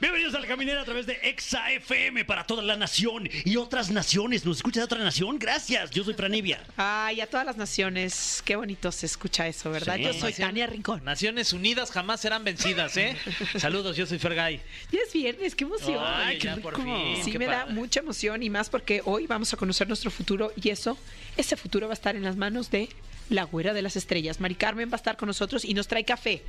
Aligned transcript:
Bienvenidos 0.00 0.34
a 0.34 0.40
la 0.40 0.46
caminera 0.46 0.80
a 0.80 0.84
través 0.86 1.04
de 1.04 1.18
Exa 1.22 1.70
FM 1.72 2.24
para 2.24 2.46
toda 2.46 2.62
la 2.62 2.74
nación 2.74 3.28
y 3.44 3.56
otras 3.56 3.90
naciones. 3.90 4.46
¿Nos 4.46 4.56
escucha 4.56 4.80
de 4.80 4.84
otra 4.84 4.98
nación? 4.98 5.38
Gracias. 5.38 5.90
Yo 5.90 6.04
soy 6.04 6.14
Franevia. 6.14 6.64
Ay, 6.78 7.20
a 7.20 7.26
todas 7.26 7.44
las 7.44 7.58
naciones. 7.58 8.40
Qué 8.46 8.56
bonito 8.56 8.90
se 8.92 9.04
escucha 9.04 9.46
eso, 9.46 9.70
¿verdad? 9.70 9.96
Sí. 9.96 10.04
Yo 10.04 10.14
soy 10.14 10.32
Tania 10.32 10.66
Rincón. 10.66 11.04
Naciones 11.04 11.52
Unidas 11.52 11.90
jamás 11.90 12.22
serán 12.22 12.44
vencidas, 12.44 12.96
¿eh? 12.96 13.14
Saludos, 13.58 13.94
yo 13.94 14.06
soy 14.06 14.18
Fergay. 14.18 14.62
Ya 14.90 15.00
es 15.06 15.12
viernes, 15.12 15.54
qué 15.54 15.64
emoción. 15.64 16.02
Ay, 16.02 16.38
qué 16.38 16.44
ya 16.46 16.54
rico. 16.54 16.70
por 16.70 16.82
fin, 16.82 17.16
Sí, 17.22 17.32
qué 17.32 17.38
me 17.38 17.44
da 17.44 17.64
padre. 17.64 17.74
mucha 17.74 18.00
emoción 18.00 18.42
y 18.42 18.48
más 18.48 18.70
porque 18.70 19.02
hoy 19.04 19.26
vamos 19.26 19.52
a 19.52 19.58
conocer 19.58 19.86
nuestro 19.86 20.10
futuro 20.10 20.50
y 20.56 20.70
eso, 20.70 20.96
ese 21.36 21.56
futuro 21.56 21.88
va 21.88 21.92
a 21.92 21.94
estar 21.94 22.16
en 22.16 22.22
las 22.22 22.36
manos 22.36 22.70
de 22.70 22.88
la 23.28 23.44
güera 23.44 23.74
de 23.74 23.82
las 23.82 23.96
estrellas. 23.96 24.40
Mari 24.40 24.54
Carmen 24.54 24.88
va 24.88 24.94
a 24.94 24.96
estar 24.96 25.18
con 25.18 25.26
nosotros 25.26 25.62
y 25.62 25.74
nos 25.74 25.88
trae 25.88 26.04
café. 26.06 26.42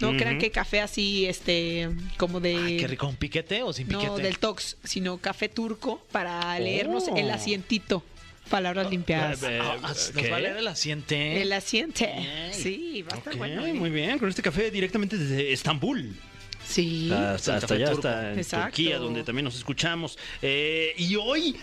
No 0.00 0.16
crean 0.16 0.38
que 0.38 0.50
café 0.50 0.80
así, 0.80 1.26
este, 1.26 1.88
como 2.16 2.40
de... 2.40 2.56
Ay, 2.56 2.76
qué 2.78 2.86
rico, 2.86 3.06
¿un 3.08 3.16
piquete 3.16 3.62
o 3.62 3.72
sin 3.72 3.86
piquete? 3.88 4.06
No, 4.06 4.16
del 4.18 4.38
Tox, 4.38 4.76
sino 4.84 5.18
café 5.18 5.48
turco 5.48 6.02
para 6.12 6.58
leernos 6.58 7.04
Oh. 7.08 7.16
el 7.16 7.30
asientito. 7.30 8.02
Palabras 8.48 8.90
limpiadas. 8.90 9.42
eh, 9.42 9.58
Ah, 9.60 9.76
ah, 9.82 9.88
¿Nos 10.14 10.32
va 10.32 10.36
a 10.36 10.40
leer 10.40 10.56
el 10.56 10.68
asiente? 10.68 11.42
El 11.42 11.52
asiente. 11.52 12.14
Sí, 12.52 13.02
va 13.02 13.14
a 13.16 13.18
estar 13.18 13.36
muy 13.36 13.90
bien. 13.90 14.18
Con 14.18 14.28
este 14.28 14.40
café 14.40 14.70
directamente 14.70 15.18
desde 15.18 15.52
Estambul. 15.52 16.14
Sí. 16.66 17.10
Hasta, 17.12 17.56
hasta 17.56 17.74
allá, 17.74 17.90
hasta 17.92 18.32
en 18.32 18.38
Exacto. 18.38 18.66
Turquía, 18.68 18.98
donde 18.98 19.22
también 19.22 19.44
nos 19.44 19.56
escuchamos. 19.56 20.18
Eh, 20.42 20.94
y 20.96 21.16
hoy, 21.16 21.56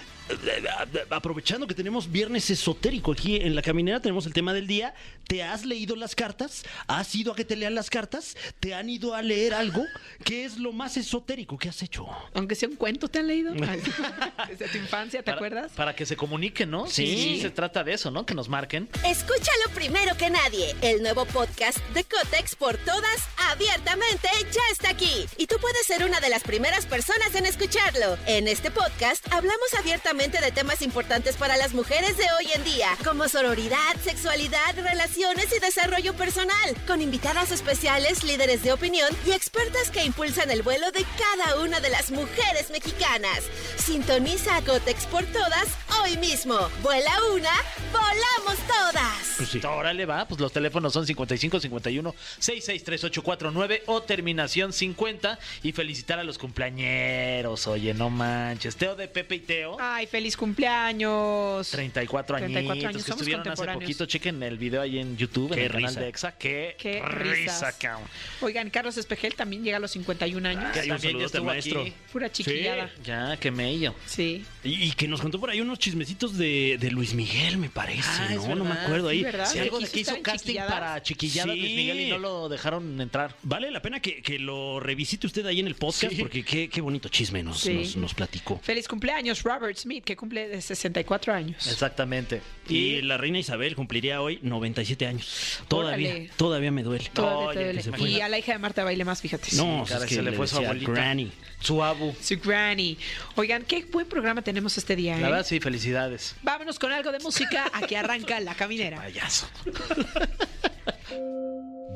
aprovechando 1.09 1.67
que 1.67 1.73
tenemos 1.73 2.11
viernes 2.11 2.49
esotérico 2.49 3.11
aquí 3.11 3.37
en 3.37 3.55
la 3.55 3.61
caminera, 3.61 3.99
tenemos 3.99 4.25
el 4.25 4.33
tema 4.33 4.53
del 4.53 4.67
día. 4.67 4.93
¿Te 5.27 5.43
has 5.43 5.65
leído 5.65 5.95
las 5.95 6.13
cartas? 6.15 6.63
¿Has 6.87 7.13
ido 7.15 7.33
a 7.33 7.35
que 7.35 7.45
te 7.45 7.55
lean 7.55 7.73
las 7.75 7.89
cartas? 7.89 8.35
¿Te 8.59 8.75
han 8.75 8.89
ido 8.89 9.15
a 9.15 9.21
leer 9.21 9.53
algo? 9.53 9.83
¿Qué 10.23 10.45
es 10.45 10.57
lo 10.57 10.71
más 10.71 10.97
esotérico 10.97 11.57
que 11.57 11.69
has 11.69 11.81
hecho? 11.81 12.07
Aunque 12.33 12.55
sea 12.55 12.69
un 12.69 12.75
cuento, 12.75 13.07
¿te 13.07 13.19
han 13.19 13.27
leído? 13.27 13.53
Desde 14.47 14.67
tu 14.67 14.77
infancia, 14.77 15.19
¿te 15.21 15.25
Para- 15.25 15.37
acuerdas? 15.37 15.71
Para 15.73 15.95
que 15.95 16.05
se 16.05 16.15
comuniquen, 16.15 16.69
¿no? 16.69 16.87
Sí. 16.87 17.05
sí, 17.07 17.41
se 17.41 17.49
trata 17.49 17.83
de 17.83 17.93
eso, 17.93 18.11
¿no? 18.11 18.25
Que 18.25 18.33
nos 18.35 18.49
marquen. 18.49 18.89
Escúchalo 19.05 19.69
primero 19.73 20.15
que 20.17 20.29
nadie. 20.29 20.75
El 20.81 21.01
nuevo 21.01 21.25
podcast 21.25 21.79
de 21.93 22.03
Cotex 22.03 22.55
por 22.55 22.77
todas, 22.77 23.27
abiertamente, 23.51 24.27
ya 24.51 24.61
está 24.71 24.89
aquí. 24.89 25.25
Y 25.37 25.47
tú 25.47 25.55
puedes 25.59 25.85
ser 25.87 26.03
una 26.03 26.19
de 26.19 26.29
las 26.29 26.43
primeras 26.43 26.85
personas 26.85 27.33
en 27.35 27.45
escucharlo. 27.45 28.17
En 28.27 28.47
este 28.47 28.69
podcast 28.71 29.25
hablamos 29.31 29.73
abiertamente 29.77 30.14
de 30.17 30.51
temas 30.51 30.81
importantes 30.81 31.35
para 31.35 31.57
las 31.57 31.73
mujeres 31.73 32.17
de 32.17 32.23
hoy 32.39 32.47
en 32.55 32.63
día, 32.63 32.87
como 33.03 33.27
sororidad, 33.27 33.95
sexualidad, 34.01 34.73
relaciones 34.75 35.53
y 35.55 35.59
desarrollo 35.59 36.13
personal, 36.13 36.75
con 36.87 37.01
invitadas 37.01 37.51
especiales, 37.51 38.23
líderes 38.23 38.63
de 38.63 38.71
opinión 38.71 39.09
y 39.25 39.31
expertas 39.31 39.91
que 39.91 40.05
impulsan 40.05 40.49
el 40.51 40.61
vuelo 40.61 40.89
de 40.91 41.05
cada 41.17 41.59
una 41.59 41.81
de 41.81 41.89
las 41.89 42.11
mujeres 42.11 42.71
mexicanas. 42.71 43.43
Sintoniza 43.77 44.55
a 44.55 44.61
Cotex 44.61 45.05
por 45.07 45.25
todas 45.25 45.67
hoy 46.01 46.17
mismo. 46.17 46.57
Vuela 46.81 47.11
una, 47.33 47.51
volamos 47.91 48.57
todas. 48.67 49.35
Pues 49.37 49.49
sí. 49.49 49.61
Órale, 49.65 50.05
va. 50.05 50.27
Pues 50.27 50.39
los 50.39 50.51
teléfonos 50.51 50.93
son 50.93 51.05
55 51.05 51.59
51 51.59 52.15
663849 52.39 53.83
o 53.87 54.01
terminación 54.01 54.71
50. 54.71 55.39
Y 55.63 55.71
felicitar 55.71 56.19
a 56.19 56.23
los 56.23 56.37
cumpleañeros. 56.37 57.67
Oye, 57.67 57.93
no 57.93 58.09
manches. 58.09 58.75
Teo 58.75 58.95
de 58.95 59.07
Pepe 59.07 59.35
y 59.35 59.39
Teo. 59.39 59.77
Ay, 59.79 60.04
feliz 60.07 60.35
cumpleaños. 60.37 61.69
34 61.71 62.37
añitos 62.37 62.53
34 62.53 62.87
años, 62.89 63.03
que 63.03 63.09
somos 63.11 63.21
estuvieron 63.21 63.47
hace 63.47 63.65
poquito. 63.73 64.05
Chequen 64.05 64.43
el 64.43 64.57
video 64.57 64.81
ahí 64.81 64.99
en 64.99 65.17
YouTube, 65.17 65.51
en 65.53 65.59
Qué 65.59 65.67
canal 65.69 65.87
risa. 65.89 65.99
de 65.99 66.07
Exa. 66.09 66.31
Qué, 66.37 66.75
Qué 66.77 67.01
risa, 67.01 67.77
cabrón. 67.77 68.07
Oigan, 68.41 68.69
Carlos 68.69 68.97
Espejel 68.97 69.35
también 69.35 69.63
llega 69.63 69.77
a 69.77 69.79
los 69.79 69.91
51 69.91 70.47
años. 70.49 70.71
Que 70.73 70.79
hay 70.81 70.91
un 70.91 71.45
maestro. 71.45 71.81
aquí. 71.81 71.93
Pura 72.11 72.31
chiquillada. 72.31 72.89
Ya, 73.03 73.37
que 73.37 73.51
mello. 73.51 73.95
Sí. 74.05 74.43
Y, 74.63 74.83
y 74.89 74.91
que 74.93 75.07
nos 75.07 75.21
contó 75.21 75.39
por 75.39 75.49
ahí 75.49 75.61
unos 75.61 75.79
chismecitos 75.79 76.37
de, 76.37 76.77
de 76.79 76.91
Luis 76.91 77.13
Miguel, 77.13 77.57
me 77.57 77.69
parece, 77.69 78.03
Ah, 78.07 78.27
es 78.33 78.47
¿no? 78.47 78.55
No 78.55 78.65
me 78.65 78.71
acuerdo 78.73 79.09
ahí. 79.09 79.19
Sí, 79.19 79.23
¿verdad? 79.23 79.45
Sí, 79.45 79.57
¿Le 79.57 79.63
algo 79.63 79.79
de 79.79 79.87
que 79.87 79.99
hizo 79.99 80.15
en 80.15 80.21
casting 80.23 80.39
chiquilladas? 80.47 80.71
para 80.71 81.01
chiquilladas 81.03 81.53
Sí. 81.53 81.59
Luis 81.61 81.75
Miguel 81.75 81.99
y 82.01 82.09
no 82.09 82.17
lo 82.17 82.49
dejaron 82.49 82.99
entrar. 83.01 83.35
Vale 83.43 83.71
la 83.71 83.81
pena 83.81 83.99
que, 83.99 84.21
que 84.21 84.39
lo 84.39 84.79
revisite 84.79 85.27
usted 85.27 85.45
ahí 85.45 85.59
en 85.59 85.67
el 85.67 85.75
podcast 85.75 86.13
Sí. 86.13 86.19
porque 86.19 86.43
qué, 86.43 86.69
qué 86.69 86.81
bonito 86.81 87.09
chisme 87.09 87.43
nos, 87.43 87.61
Sí. 87.61 87.73
nos, 87.73 87.95
nos 87.97 88.13
platicó. 88.13 88.59
Feliz 88.63 88.87
cumpleaños, 88.87 89.43
Robert 89.43 89.77
Smith, 89.77 89.94
que 90.01 90.15
cumple 90.15 90.47
de 90.47 90.61
64 90.61 91.33
años. 91.33 91.67
Exactamente. 91.67 92.41
Y 92.67 93.01
la 93.01 93.17
reina 93.17 93.39
Isabel 93.39 93.75
cumpliría 93.75 94.21
hoy 94.21 94.39
97 94.41 95.05
años. 95.07 95.59
Todavía, 95.67 96.09
Órale. 96.11 96.29
todavía 96.35 96.71
me 96.71 96.83
duele. 96.83 97.09
Todavía 97.13 97.81
te 97.81 98.01
y 98.01 98.21
a 98.21 98.29
la 98.29 98.37
hija 98.39 98.53
de 98.53 98.59
Marta 98.59 98.83
baile 98.83 99.05
más, 99.05 99.21
fíjate. 99.21 99.55
No, 99.55 99.85
Sí, 99.85 99.91
caray, 99.93 100.03
es 100.03 100.09
que 100.09 100.15
se 100.15 100.21
le 100.21 100.31
fue 100.33 100.47
su 100.47 100.57
abuelita. 100.57 100.91
Granny. 100.91 101.31
Su 101.59 101.83
abu. 101.83 102.13
Su 102.21 102.37
granny. 102.39 102.97
Oigan, 103.35 103.63
qué 103.63 103.85
buen 103.85 104.07
programa 104.07 104.41
tenemos 104.41 104.77
este 104.77 104.95
día, 104.95 105.13
La 105.17 105.19
¿eh? 105.27 105.31
verdad, 105.31 105.45
sí, 105.45 105.59
felicidades. 105.59 106.35
Vámonos 106.43 106.77
con 106.79 106.91
algo 106.91 107.11
de 107.11 107.19
música. 107.19 107.69
Aquí 107.73 107.95
arranca 107.95 108.39
la 108.39 108.55
caminera. 108.55 108.97
Payaso. 108.97 109.47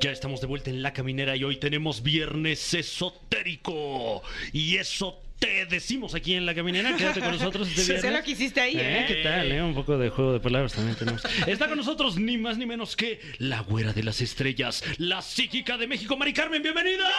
Ya 0.01 0.11
estamos 0.11 0.39
de 0.39 0.47
vuelta 0.47 0.69
en 0.69 0.81
la 0.81 0.93
caminera 0.93 1.35
y 1.35 1.43
hoy 1.43 1.57
tenemos 1.57 2.03
viernes 2.03 2.73
esotérico. 2.73 4.23
Y 4.53 4.77
eso 4.77 5.21
te 5.39 5.65
decimos 5.65 6.13
aquí 6.15 6.33
en 6.35 6.45
la 6.45 6.53
caminera. 6.53 6.95
Quédate 6.95 7.21
con 7.21 7.31
nosotros 7.31 7.67
este 7.69 7.81
Sé 7.83 7.93
viernes. 7.93 8.13
lo 8.13 8.23
que 8.23 8.31
hiciste 8.31 8.59
ahí, 8.61 8.75
¿Eh? 8.75 9.01
¿eh? 9.01 9.05
¿Qué 9.07 9.15
tal? 9.23 9.51
eh? 9.51 9.63
Un 9.63 9.73
poco 9.73 9.97
de 9.97 10.09
juego 10.09 10.33
de 10.33 10.39
palabras 10.39 10.73
también 10.73 10.97
tenemos. 10.97 11.21
Está 11.47 11.67
con 11.67 11.77
nosotros 11.77 12.17
ni 12.17 12.37
más 12.37 12.57
ni 12.57 12.65
menos 12.65 12.95
que 12.95 13.19
la 13.37 13.61
güera 13.61 13.93
de 13.93 14.03
las 14.03 14.21
estrellas, 14.21 14.83
la 14.97 15.21
psíquica 15.21 15.77
de 15.77 15.87
México, 15.87 16.15
Mari 16.17 16.33
Carmen, 16.33 16.61
bienvenida. 16.61 17.09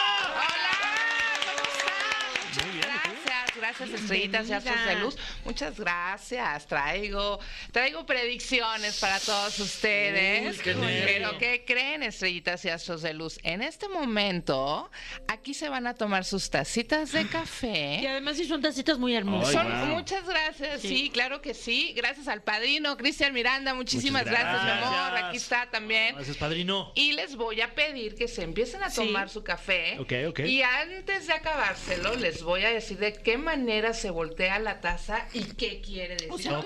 Gracias, 2.53 3.20
gracias 3.61 3.89
estrellitas 3.91 4.49
y 4.49 4.53
astros 4.53 4.85
de 4.85 4.95
luz. 4.95 5.17
Muchas 5.45 5.79
gracias. 5.79 6.67
Traigo, 6.67 7.39
traigo 7.71 8.05
predicciones 8.05 8.99
para 8.99 9.19
todos 9.19 9.57
ustedes. 9.59 10.57
Uy, 10.57 10.63
qué. 10.63 10.73
Pero 11.05 11.37
¿qué 11.37 11.63
creen, 11.65 12.03
estrellitas 12.03 12.65
y 12.65 12.69
astros 12.69 13.01
de 13.01 13.13
luz? 13.13 13.39
En 13.43 13.61
este 13.61 13.87
momento, 13.87 14.89
aquí 15.27 15.53
se 15.53 15.69
van 15.69 15.87
a 15.87 15.93
tomar 15.93 16.25
sus 16.25 16.49
tacitas 16.49 17.11
de 17.11 17.21
Y 17.21 17.25
café. 17.25 18.07
además 18.07 18.37
sí 18.37 18.45
son 18.45 18.61
tacitas 18.61 18.97
muy 18.97 19.15
hermosas. 19.15 19.55
Ay, 19.55 19.69
Son, 19.71 19.87
wow. 19.87 19.95
Muchas 19.97 20.27
gracias, 20.27 20.81
sí. 20.81 21.09
claro 21.13 21.41
que 21.41 21.53
sí. 21.53 21.93
Gracias 21.95 22.27
al 22.27 22.41
padrino 22.41 22.97
Cristian 22.97 23.33
Miranda, 23.33 23.73
muchísimas 23.73 24.25
gracias, 24.25 24.63
mi 24.63 24.71
amor. 24.71 25.17
Aquí 25.23 25.37
está 25.37 25.69
también. 25.69 26.15
Gracias, 26.15 26.37
padrino. 26.37 26.91
Y 26.95 27.13
les 27.13 27.35
voy 27.35 27.61
a 27.61 27.73
pedir 27.75 28.15
que 28.15 28.27
se 28.27 28.43
empiecen 28.43 28.81
a 28.83 28.89
Sí. 28.89 28.95
tomar 29.05 29.29
su 29.29 29.43
café. 29.43 29.97
Ok, 29.99 30.13
ok. 30.29 30.39
Y 30.39 30.61
antes 30.63 31.27
de 31.27 31.33
acabárselo, 31.33 32.15
les 32.15 32.41
voy 32.43 32.63
a 32.63 32.69
decir 32.71 32.97
de 32.97 33.13
qué 33.13 33.37
manera 33.37 33.50
se 33.93 34.09
voltea 34.09 34.59
la 34.59 34.79
taza 34.81 35.25
y 35.33 35.43
qué 35.43 35.81
quiere 35.81 36.15
decir. 36.15 36.31
O 36.31 36.37
sea. 36.37 36.61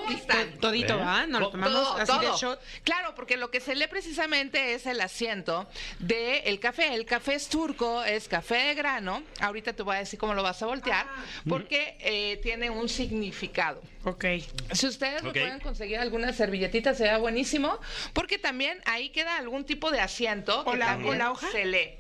Todito, 0.60 0.98
¿va? 1.00 1.26
Nos 1.26 1.42
lo 1.42 1.50
tomamos 1.50 1.74
Todo, 1.74 1.98
así 1.98 2.20
de 2.20 2.26
todo. 2.28 2.38
shot. 2.38 2.62
Claro, 2.84 3.16
porque 3.16 3.38
lo 3.38 3.50
que 3.52 3.60
se 3.60 3.76
lee 3.76 3.88
precisamente 3.88 4.74
es 4.74 4.86
el 4.86 5.02
asiento 5.02 5.68
del 6.00 6.60
café. 6.60 6.94
El 6.94 7.06
café 7.06 7.36
es 7.36 7.48
turco, 7.50 8.04
es 8.04 8.28
café 8.28 8.56
de 8.56 8.74
grano. 8.76 9.24
Ahorita 9.40 9.74
te 9.74 9.84
voy 9.84 9.96
a 9.96 10.00
decir 10.00 10.20
cómo 10.20 10.34
lo 10.34 10.44
vas 10.44 10.62
a 10.62 10.66
voltear, 10.68 11.06
Ah. 11.10 11.24
porque 11.48 11.98
eh, 12.00 12.40
tiene 12.44 12.70
un 12.70 12.88
significado. 12.90 13.82
Ok. 14.06 14.26
Si 14.74 14.88
ustedes 14.88 15.24
lo 15.24 15.30
Ok. 15.32 15.38
pueden 15.40 15.60
conseguir 15.60 15.98
alguna 15.98 16.32
servilletita, 16.32 16.94
sería 16.94 17.18
buenísimo, 17.18 17.80
porque 18.14 18.38
también 18.38 18.80
ahí 18.86 19.10
queda 19.10 19.36
algún 19.38 19.66
tipo 19.66 19.92
de 19.92 20.00
asiento 20.00 20.62
¿O 20.66 20.72
que 20.72 20.78
la- 20.78 20.98
o 20.98 21.14
la 21.16 21.32
hoja? 21.32 21.50
se 21.52 21.66
lee. 21.66 21.96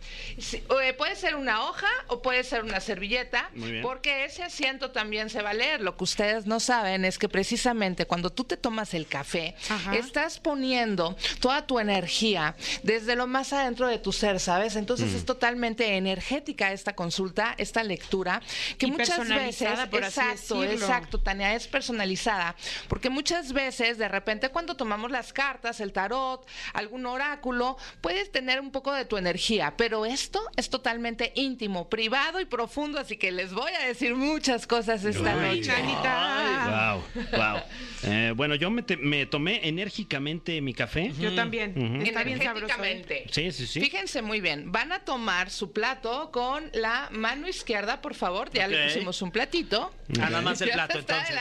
O, 0.70 0.80
eh, 0.80 0.94
puede 0.94 1.16
ser 1.16 1.36
una 1.36 1.64
hoja 1.64 1.88
o 2.08 2.22
puede 2.22 2.44
ser 2.44 2.64
una 2.64 2.80
servilleta, 2.80 3.50
Muy 3.56 3.72
bien. 3.72 3.82
porque 3.84 4.26
ese 4.26 4.44
asiento 4.44 4.92
también 4.92 5.30
se 5.30 5.42
va 5.42 5.50
a 5.50 5.54
leer. 5.54 5.82
Lo 5.82 5.98
que 5.98 6.04
ustedes 6.04 6.46
no 6.46 6.60
saben 6.60 7.06
es 7.06 7.18
que 7.18 7.28
precisamente 7.28 8.06
cuando 8.06 8.30
tú 8.32 8.44
te 8.44 8.56
tomas 8.58 8.94
el 8.94 9.08
café, 9.08 9.56
Ajá. 9.70 9.96
estás 9.96 10.40
poniendo 10.40 11.16
toda 11.40 11.66
tu 11.66 11.80
energía 11.80 12.56
desde 12.84 13.16
lo 13.16 13.28
más 13.28 13.52
adentro 13.54 13.88
de 13.88 13.98
tu 13.98 14.12
ser, 14.12 14.40
¿sabes? 14.40 14.76
Entonces 14.76 15.12
Mm. 15.12 15.16
es 15.16 15.26
totalmente 15.26 15.96
energética 15.98 16.72
esta 16.72 16.94
consulta, 16.96 17.56
esta 17.58 17.84
lectura, 17.84 18.42
que 18.78 18.86
Y 18.88 18.92
muchas 18.92 19.28
veces, 19.28 19.70
por 19.90 20.04
así 20.04 20.20
exacto, 20.20 20.62
decirlo. 20.62 20.86
exacto, 20.86 21.20
Tania, 21.20 21.56
es 21.56 21.68
personalizada, 21.96 22.56
porque 22.90 23.10
muchas 23.10 23.54
veces, 23.54 23.98
de 23.98 24.08
repente, 24.10 24.50
cuando 24.50 24.76
tomamos 24.76 25.12
las 25.12 25.32
cartas, 25.32 25.80
el 25.80 25.94
tarot, 25.94 26.46
algún 26.74 27.06
oráculo, 27.06 27.78
puedes 28.02 28.32
tener 28.32 28.60
un 28.60 28.72
poco 28.72 28.92
de 28.94 29.06
tu 29.06 29.18
energía, 29.18 29.74
pero 29.78 30.06
esto 30.06 30.42
es 30.58 30.70
totalmente 30.70 31.32
íntimo, 31.36 31.90
privado 31.90 32.40
y 32.42 32.46
profundo, 32.46 33.00
así 33.00 33.16
que 33.18 33.32
les 33.32 33.54
voy 33.54 33.72
a 33.82 33.88
decir 33.88 34.14
muchas 34.16 34.68
cosas 34.68 35.04
esta 35.06 35.36
Uy. 35.36 35.60
noche. 35.60 35.72
Nanita. 35.72 36.98
Wow, 37.32 37.40
wow. 37.40 37.58
Eh, 38.04 38.34
bueno, 38.36 38.56
yo 38.56 38.70
me, 38.70 38.84
te- 38.84 38.98
me 38.98 39.26
tomé 39.26 39.68
enérgicamente 39.68 40.60
mi 40.62 40.74
café. 40.74 41.12
Yo 41.20 41.34
también. 41.34 41.72
Ujú. 41.76 42.04
Está 42.08 42.24
bien 42.24 42.42
sabroso. 42.42 42.66
¿eh? 42.84 42.92
Energéticamente. 42.92 43.26
Sí, 43.32 43.52
sí, 43.52 43.68
sí. 43.68 43.80
Fíjense 43.80 44.22
muy 44.22 44.42
bien, 44.42 44.72
van 44.72 44.92
a 44.92 45.00
tomar 45.00 45.50
su 45.50 45.72
plato 45.72 46.30
con 46.32 46.70
la 46.74 47.08
mano 47.12 47.48
izquierda, 47.48 48.02
por 48.02 48.14
favor, 48.16 48.52
ya 48.52 48.68
le 48.68 48.76
Ok. 48.78 48.84
pusimos 48.94 49.22
un 49.22 49.32
platito. 49.32 49.94
Nada 50.10 50.42
más 50.42 50.62
el 50.62 50.68
Ya 50.70 50.74
plato, 50.76 50.94
se 50.94 51.00
está 51.00 51.14
entonces. 51.20 51.36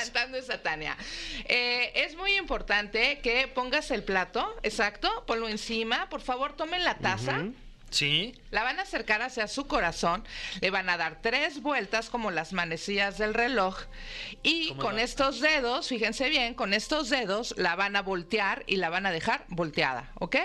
Tania. 0.62 0.96
Eh, 1.46 1.93
es 1.94 2.17
muy 2.17 2.37
importante 2.37 3.19
que 3.20 3.49
pongas 3.49 3.91
el 3.91 4.02
plato, 4.02 4.55
exacto, 4.62 5.25
ponlo 5.26 5.49
encima. 5.49 6.08
Por 6.08 6.20
favor, 6.20 6.56
tomen 6.56 6.85
la 6.85 6.99
taza. 6.99 7.44
Sí. 7.91 8.35
La 8.50 8.64
van 8.64 8.81
a 8.81 8.82
acercar 8.82 9.23
hacia 9.23 9.46
su 9.46 9.69
corazón, 9.69 10.25
le 10.61 10.70
van 10.70 10.88
a 10.91 10.96
dar 10.96 11.23
tres 11.23 11.62
vueltas 11.62 12.11
como 12.11 12.32
las 12.32 12.52
manecillas 12.52 13.19
del 13.19 13.35
reloj 13.35 13.82
y 14.43 14.70
¿Cómo 14.70 14.82
con 14.82 14.96
va? 14.96 15.02
estos 15.02 15.41
dedos, 15.41 15.88
fíjense 15.88 16.29
bien, 16.29 16.55
con 16.55 16.75
estos 16.75 17.08
dedos 17.08 17.55
la 17.56 17.76
van 17.76 17.94
a 17.94 18.02
voltear 18.02 18.64
y 18.67 18.76
la 18.76 18.90
van 18.90 19.06
a 19.06 19.12
dejar 19.12 19.44
volteada, 19.47 20.11
¿ok? 20.19 20.37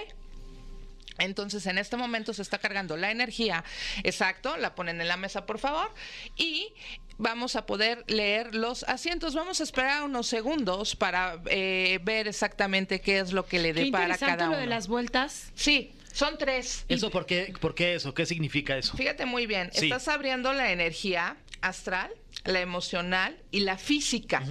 Entonces 1.19 1.65
en 1.67 1.77
este 1.77 1.97
momento 1.97 2.33
se 2.33 2.41
está 2.41 2.57
cargando 2.57 2.97
la 2.97 3.11
energía, 3.11 3.63
exacto, 4.03 4.57
la 4.57 4.75
ponen 4.75 4.99
en 5.01 5.07
la 5.07 5.17
mesa 5.17 5.45
por 5.45 5.59
favor 5.59 5.93
y 6.35 6.73
vamos 7.17 7.55
a 7.55 7.65
poder 7.65 8.03
leer 8.07 8.55
los 8.55 8.83
asientos. 8.83 9.35
Vamos 9.35 9.59
a 9.59 9.63
esperar 9.63 10.03
unos 10.03 10.27
segundos 10.27 10.95
para 10.95 11.41
eh, 11.47 11.99
ver 12.03 12.27
exactamente 12.27 13.01
qué 13.01 13.19
es 13.19 13.31
lo 13.33 13.45
que 13.45 13.59
le 13.59 13.73
Qué 13.73 13.85
depara 13.85 14.05
interesante 14.05 14.37
cada 14.37 14.45
lo 14.45 14.51
uno. 14.53 14.59
de 14.61 14.67
las 14.67 14.87
vueltas. 14.87 15.51
Sí, 15.55 15.91
son 16.13 16.37
tres. 16.37 16.85
¿Eso 16.87 17.09
por 17.11 17.25
qué, 17.25 17.53
por 17.59 17.75
qué 17.75 17.95
eso? 17.95 18.13
¿Qué 18.13 18.25
significa 18.25 18.77
eso? 18.77 18.95
Fíjate 18.97 19.25
muy 19.25 19.45
bien, 19.45 19.69
Sí. 19.73 19.85
estás 19.85 20.07
abriendo 20.07 20.53
la 20.53 20.71
energía 20.71 21.35
astral, 21.61 22.09
la 22.49 22.61
emocional 22.61 23.37
y 23.51 23.61
la 23.61 23.77
física 23.77 24.43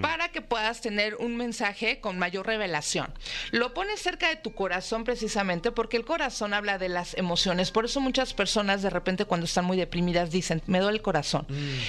para 0.00 0.30
que 0.30 0.40
puedas 0.40 0.80
tener 0.80 1.16
un 1.16 1.36
mensaje 1.36 2.00
con 2.00 2.18
mayor 2.18 2.46
revelación. 2.46 3.12
Lo 3.50 3.74
pones 3.74 4.00
cerca 4.00 4.28
de 4.28 4.36
tu 4.36 4.54
corazón 4.54 5.04
precisamente 5.04 5.72
porque 5.72 5.96
el 5.96 6.04
corazón 6.04 6.54
habla 6.54 6.78
de 6.78 6.88
las 6.88 7.14
emociones. 7.14 7.70
Por 7.70 7.84
eso 7.84 8.00
muchas 8.00 8.34
personas 8.34 8.82
de 8.82 8.90
repente 8.90 9.24
cuando 9.24 9.46
están 9.46 9.64
muy 9.64 9.76
deprimidas 9.76 10.30
dicen, 10.30 10.62
me 10.66 10.80
duele 10.80 10.98
el 10.98 11.02
corazón. 11.02 11.46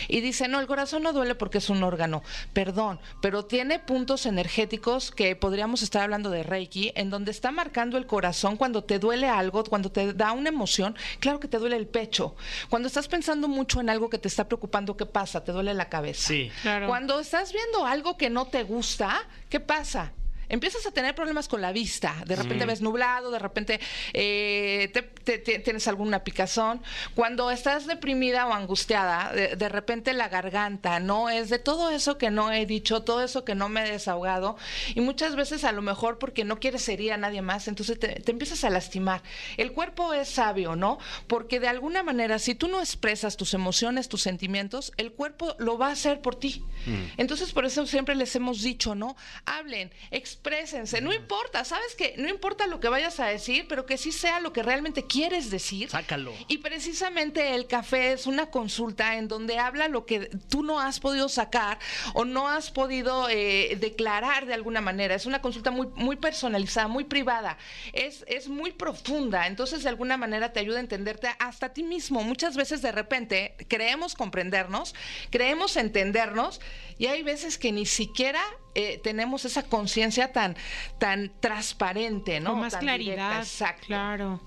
Y 0.07 0.21
dicen, 0.21 0.51
no, 0.51 0.59
el 0.59 0.67
corazón 0.67 1.03
no 1.03 1.13
duele 1.13 1.35
porque 1.35 1.59
es 1.59 1.69
un 1.69 1.83
órgano. 1.83 2.23
Perdón, 2.53 2.99
pero 3.21 3.45
tiene 3.45 3.79
puntos 3.79 4.25
energéticos 4.25 5.11
que 5.11 5.35
podríamos 5.35 5.81
estar 5.81 6.03
hablando 6.03 6.29
de 6.29 6.43
Reiki, 6.43 6.91
en 6.95 7.09
donde 7.09 7.31
está 7.31 7.51
marcando 7.51 7.97
el 7.97 8.07
corazón 8.07 8.57
cuando 8.57 8.83
te 8.83 8.99
duele 8.99 9.27
algo, 9.27 9.63
cuando 9.63 9.91
te 9.91 10.13
da 10.13 10.31
una 10.31 10.49
emoción. 10.49 10.95
Claro 11.19 11.39
que 11.39 11.47
te 11.47 11.57
duele 11.57 11.75
el 11.75 11.87
pecho. 11.87 12.35
Cuando 12.69 12.87
estás 12.87 13.07
pensando 13.07 13.47
mucho 13.47 13.81
en 13.81 13.89
algo 13.89 14.09
que 14.09 14.17
te 14.17 14.27
está 14.27 14.47
preocupando, 14.47 14.97
¿qué 14.97 15.05
pasa? 15.05 15.43
Te 15.43 15.51
duele 15.57 15.73
la 15.73 15.89
cabeza. 15.89 16.27
Sí. 16.27 16.51
Claro. 16.61 16.87
Cuando 16.87 17.19
estás 17.19 17.51
viendo 17.51 17.85
algo 17.85 18.17
que 18.17 18.29
no 18.29 18.45
te 18.47 18.63
gusta, 18.63 19.27
¿qué 19.49 19.59
pasa? 19.59 20.11
Empiezas 20.49 20.85
a 20.85 20.91
tener 20.91 21.13
problemas 21.15 21.47
con 21.47 21.61
la 21.61 21.71
vista. 21.71 22.15
De 22.25 22.35
repente 22.35 22.65
ves 22.65 22.81
nublado, 22.81 23.31
de 23.31 23.39
repente 23.39 23.79
eh, 24.13 24.89
te- 24.93 25.01
te- 25.01 25.37
te- 25.39 25.59
tienes 25.59 25.87
alguna 25.87 26.23
picazón. 26.23 26.81
Cuando 27.15 27.51
estás 27.51 27.85
deprimida 27.85 28.47
o 28.47 28.53
angustiada, 28.53 29.31
de, 29.33 29.55
de 29.55 29.69
repente 29.69 30.13
la 30.13 30.29
garganta, 30.29 30.99
¿no? 30.99 31.29
Es 31.29 31.49
de 31.49 31.59
todo 31.59 31.89
eso 31.89 32.17
que 32.17 32.31
no 32.31 32.51
he 32.51 32.65
dicho, 32.65 33.03
todo 33.03 33.23
eso 33.23 33.43
que 33.45 33.55
no 33.55 33.69
me 33.69 33.85
he 33.87 33.91
desahogado. 33.91 34.57
Y 34.95 35.01
muchas 35.01 35.35
veces 35.35 35.63
a 35.63 35.71
lo 35.71 35.81
mejor 35.81 36.17
porque 36.19 36.43
no 36.45 36.59
quieres 36.59 36.87
herir 36.89 37.13
a 37.13 37.17
nadie 37.17 37.41
más, 37.41 37.67
entonces 37.67 37.99
te, 37.99 38.07
te 38.07 38.31
empiezas 38.31 38.63
a 38.63 38.69
lastimar. 38.69 39.21
El 39.57 39.71
cuerpo 39.73 40.13
es 40.13 40.29
sabio, 40.29 40.75
¿no? 40.75 40.97
Porque 41.27 41.59
de 41.59 41.67
alguna 41.67 42.03
manera, 42.03 42.39
si 42.39 42.55
tú 42.55 42.67
no 42.67 42.79
expresas 42.79 43.37
tus 43.37 43.53
emociones, 43.53 44.07
tus 44.09 44.21
sentimientos, 44.21 44.91
el 44.97 45.11
cuerpo 45.11 45.55
lo 45.59 45.77
va 45.77 45.89
a 45.89 45.91
hacer 45.91 46.21
por 46.21 46.35
ti. 46.35 46.63
Entonces, 47.17 47.51
por 47.51 47.65
eso 47.65 47.85
siempre 47.85 48.15
les 48.15 48.35
hemos 48.35 48.61
dicho, 48.61 48.95
¿no? 48.95 49.15
Hablen, 49.45 49.91
exprésense, 50.37 51.01
no 51.01 51.11
importa, 51.13 51.65
¿sabes 51.65 51.95
qué? 51.95 52.13
No 52.17 52.29
importa 52.29 52.67
lo 52.67 52.79
que 52.79 52.89
vayas 52.89 53.19
a 53.19 53.25
decir, 53.25 53.65
pero 53.67 53.85
que 53.85 53.97
sí 53.97 54.11
sea 54.11 54.39
lo 54.39 54.53
que 54.53 54.61
realmente 54.61 55.05
quieres 55.05 55.49
decir. 55.49 55.89
Sácalo. 55.89 56.33
Y 56.47 56.59
precisamente 56.59 57.55
el 57.55 57.67
café 57.67 58.13
es 58.13 58.27
una 58.27 58.51
consulta 58.51 59.15
en 59.17 59.27
donde 59.27 59.57
habla 59.57 59.87
lo 59.87 60.05
que 60.05 60.29
tú 60.49 60.63
no 60.63 60.79
has 60.79 60.99
podido 60.99 61.27
sacar 61.27 61.79
o 62.13 62.23
no 62.23 62.47
has 62.47 62.69
podido 62.71 63.27
eh, 63.29 63.77
declarar 63.79 64.45
de 64.45 64.53
alguna 64.53 64.79
manera. 64.79 65.15
Es 65.15 65.25
una 65.25 65.41
consulta 65.41 65.71
muy, 65.71 65.87
muy 65.95 66.15
personalizada, 66.15 66.87
muy 66.87 67.03
privada. 67.03 67.57
Es, 67.93 68.23
es 68.27 68.47
muy 68.47 68.71
profunda. 68.71 69.47
Entonces, 69.47 69.83
de 69.83 69.89
alguna 69.89 70.17
manera 70.17 70.53
te 70.53 70.59
ayuda 70.59 70.77
a 70.77 70.81
entenderte 70.81 71.29
hasta 71.39 71.67
a 71.67 71.73
ti 71.73 71.83
mismo. 71.83 72.23
Muchas 72.23 72.55
veces 72.55 72.81
de 72.81 72.91
repente 72.91 73.55
creemos 73.67 74.13
comprendernos, 74.13 74.93
creemos 75.31 75.77
entendernos 75.77 76.61
y 76.99 77.07
hay 77.07 77.23
veces 77.23 77.57
que 77.57 77.71
ni 77.71 77.85
siquiera 77.85 78.41
eh, 78.77 78.99
tenemos 79.03 79.43
esa 79.43 79.63
conciencia 79.63 80.31
tan, 80.31 80.55
tan 80.99 81.31
transparente, 81.39 82.39
¿no? 82.39 82.51
Con 82.51 82.59
más 82.61 82.73
Tan 82.73 82.81
directa. 82.85 83.03
claridad. 83.15 83.39
Exacto. 83.39 83.87
Claro. 83.87 84.41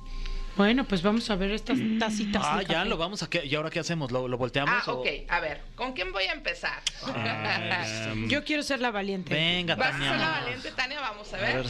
Bueno, 0.56 0.84
pues 0.84 1.00
vamos 1.02 1.30
a 1.30 1.36
ver 1.36 1.52
estas 1.52 1.78
tacitas. 1.98 2.42
Ah, 2.44 2.58
de 2.58 2.66
ya 2.66 2.84
lo 2.84 2.96
vamos 2.98 3.22
a... 3.22 3.30
¿qué- 3.30 3.46
¿Y 3.46 3.54
ahora 3.54 3.70
qué 3.70 3.78
hacemos? 3.80 4.10
¿Lo, 4.10 4.28
lo 4.28 4.36
volteamos? 4.36 4.74
Ah, 4.86 4.92
o- 4.92 5.00
ok. 5.00 5.06
A 5.28 5.40
ver, 5.40 5.62
¿con 5.74 5.92
quién 5.92 6.12
voy 6.12 6.24
a 6.24 6.32
empezar? 6.32 6.80
Em, 8.12 8.28
Yo 8.28 8.44
quiero 8.44 8.62
ser 8.62 8.80
la 8.80 8.90
valiente. 8.90 9.32
Venga, 9.32 9.74
¿Vas 9.76 9.94
a 9.94 9.98
ser 9.98 10.00
la 10.00 10.10
Tania. 10.10 10.28
valiente, 10.40 10.70
Tania? 10.72 11.00
Vamos 11.00 11.32
a 11.32 11.36
A 11.36 11.40
ver. 11.40 11.56
ver, 11.62 11.66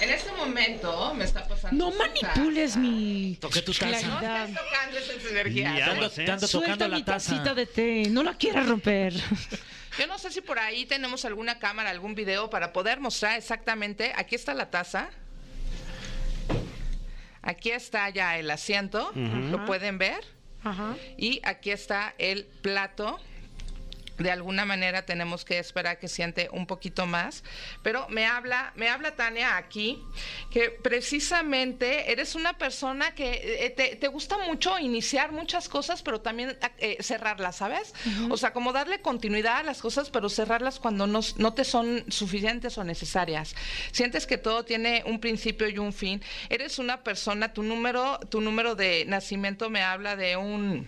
En 0.00 0.10
este 0.10 0.30
momento 0.32 1.12
me 1.14 1.24
está 1.24 1.46
pasando. 1.46 1.90
No 1.90 1.96
manipules 1.98 2.70
taza. 2.70 2.78
mi 2.80 3.36
Toqué 3.40 3.62
tu 3.62 3.72
taza. 3.72 3.86
No 3.86 4.18
claridad. 4.18 4.48
estés 4.48 4.64
tocando 4.64 4.98
esa 4.98 5.12
es 5.12 5.30
energía. 5.32 5.74
Ya. 5.78 5.84
te 5.84 5.90
ando, 5.90 6.06
¿eh? 6.06 6.10
te 6.14 6.30
ando 6.30 6.46
Suelta 6.46 6.72
tocando 6.74 6.94
mi 6.94 7.00
la 7.00 7.04
taza. 7.04 7.30
tacita 7.32 7.54
de 7.54 7.66
té. 7.66 8.02
No 8.10 8.22
la 8.22 8.34
quieras 8.34 8.66
romper. 8.68 9.12
Yo 9.98 10.06
no 10.06 10.18
sé 10.18 10.30
si 10.30 10.40
por 10.40 10.58
ahí 10.58 10.86
tenemos 10.86 11.24
alguna 11.24 11.58
cámara, 11.58 11.90
algún 11.90 12.14
video 12.14 12.50
para 12.50 12.72
poder 12.72 13.00
mostrar 13.00 13.38
exactamente. 13.38 14.12
Aquí 14.16 14.34
está 14.34 14.54
la 14.54 14.70
taza. 14.70 15.10
Aquí 17.42 17.70
está 17.70 18.10
ya 18.10 18.38
el 18.38 18.50
asiento. 18.50 19.12
Lo 19.14 19.64
pueden 19.64 19.98
ver. 19.98 20.24
Y 21.16 21.40
aquí 21.44 21.70
está 21.70 22.14
el 22.18 22.44
plato. 22.44 23.18
De 24.18 24.30
alguna 24.30 24.64
manera 24.64 25.06
tenemos 25.06 25.44
que 25.44 25.58
esperar 25.58 25.98
que 25.98 26.08
siente 26.08 26.48
un 26.52 26.66
poquito 26.66 27.06
más. 27.06 27.44
Pero 27.82 28.08
me 28.08 28.26
habla, 28.26 28.72
me 28.76 28.88
habla 28.88 29.16
Tania 29.16 29.56
aquí, 29.56 30.02
que 30.50 30.70
precisamente 30.70 32.10
eres 32.10 32.34
una 32.34 32.58
persona 32.58 33.14
que 33.14 33.64
eh, 33.64 33.70
te, 33.70 33.96
te 33.96 34.08
gusta 34.08 34.38
mucho 34.38 34.78
iniciar 34.78 35.32
muchas 35.32 35.68
cosas, 35.68 36.02
pero 36.02 36.20
también 36.20 36.58
eh, 36.78 36.96
cerrarlas, 37.00 37.56
¿sabes? 37.56 37.94
O 38.30 38.36
sea, 38.36 38.52
como 38.52 38.72
darle 38.72 39.00
continuidad 39.00 39.58
a 39.58 39.62
las 39.62 39.80
cosas, 39.80 40.10
pero 40.10 40.28
cerrarlas 40.28 40.78
cuando 40.78 41.06
no, 41.06 41.20
no 41.36 41.54
te 41.54 41.64
son 41.64 42.04
suficientes 42.08 42.76
o 42.78 42.84
necesarias. 42.84 43.54
Sientes 43.92 44.26
que 44.26 44.38
todo 44.38 44.64
tiene 44.64 45.02
un 45.06 45.20
principio 45.20 45.68
y 45.68 45.78
un 45.78 45.92
fin. 45.92 46.22
Eres 46.48 46.78
una 46.78 47.02
persona, 47.02 47.52
tu 47.52 47.62
número, 47.62 48.18
tu 48.30 48.40
número 48.40 48.74
de 48.74 49.04
nacimiento 49.06 49.70
me 49.70 49.82
habla 49.82 50.16
de 50.16 50.36
un 50.36 50.86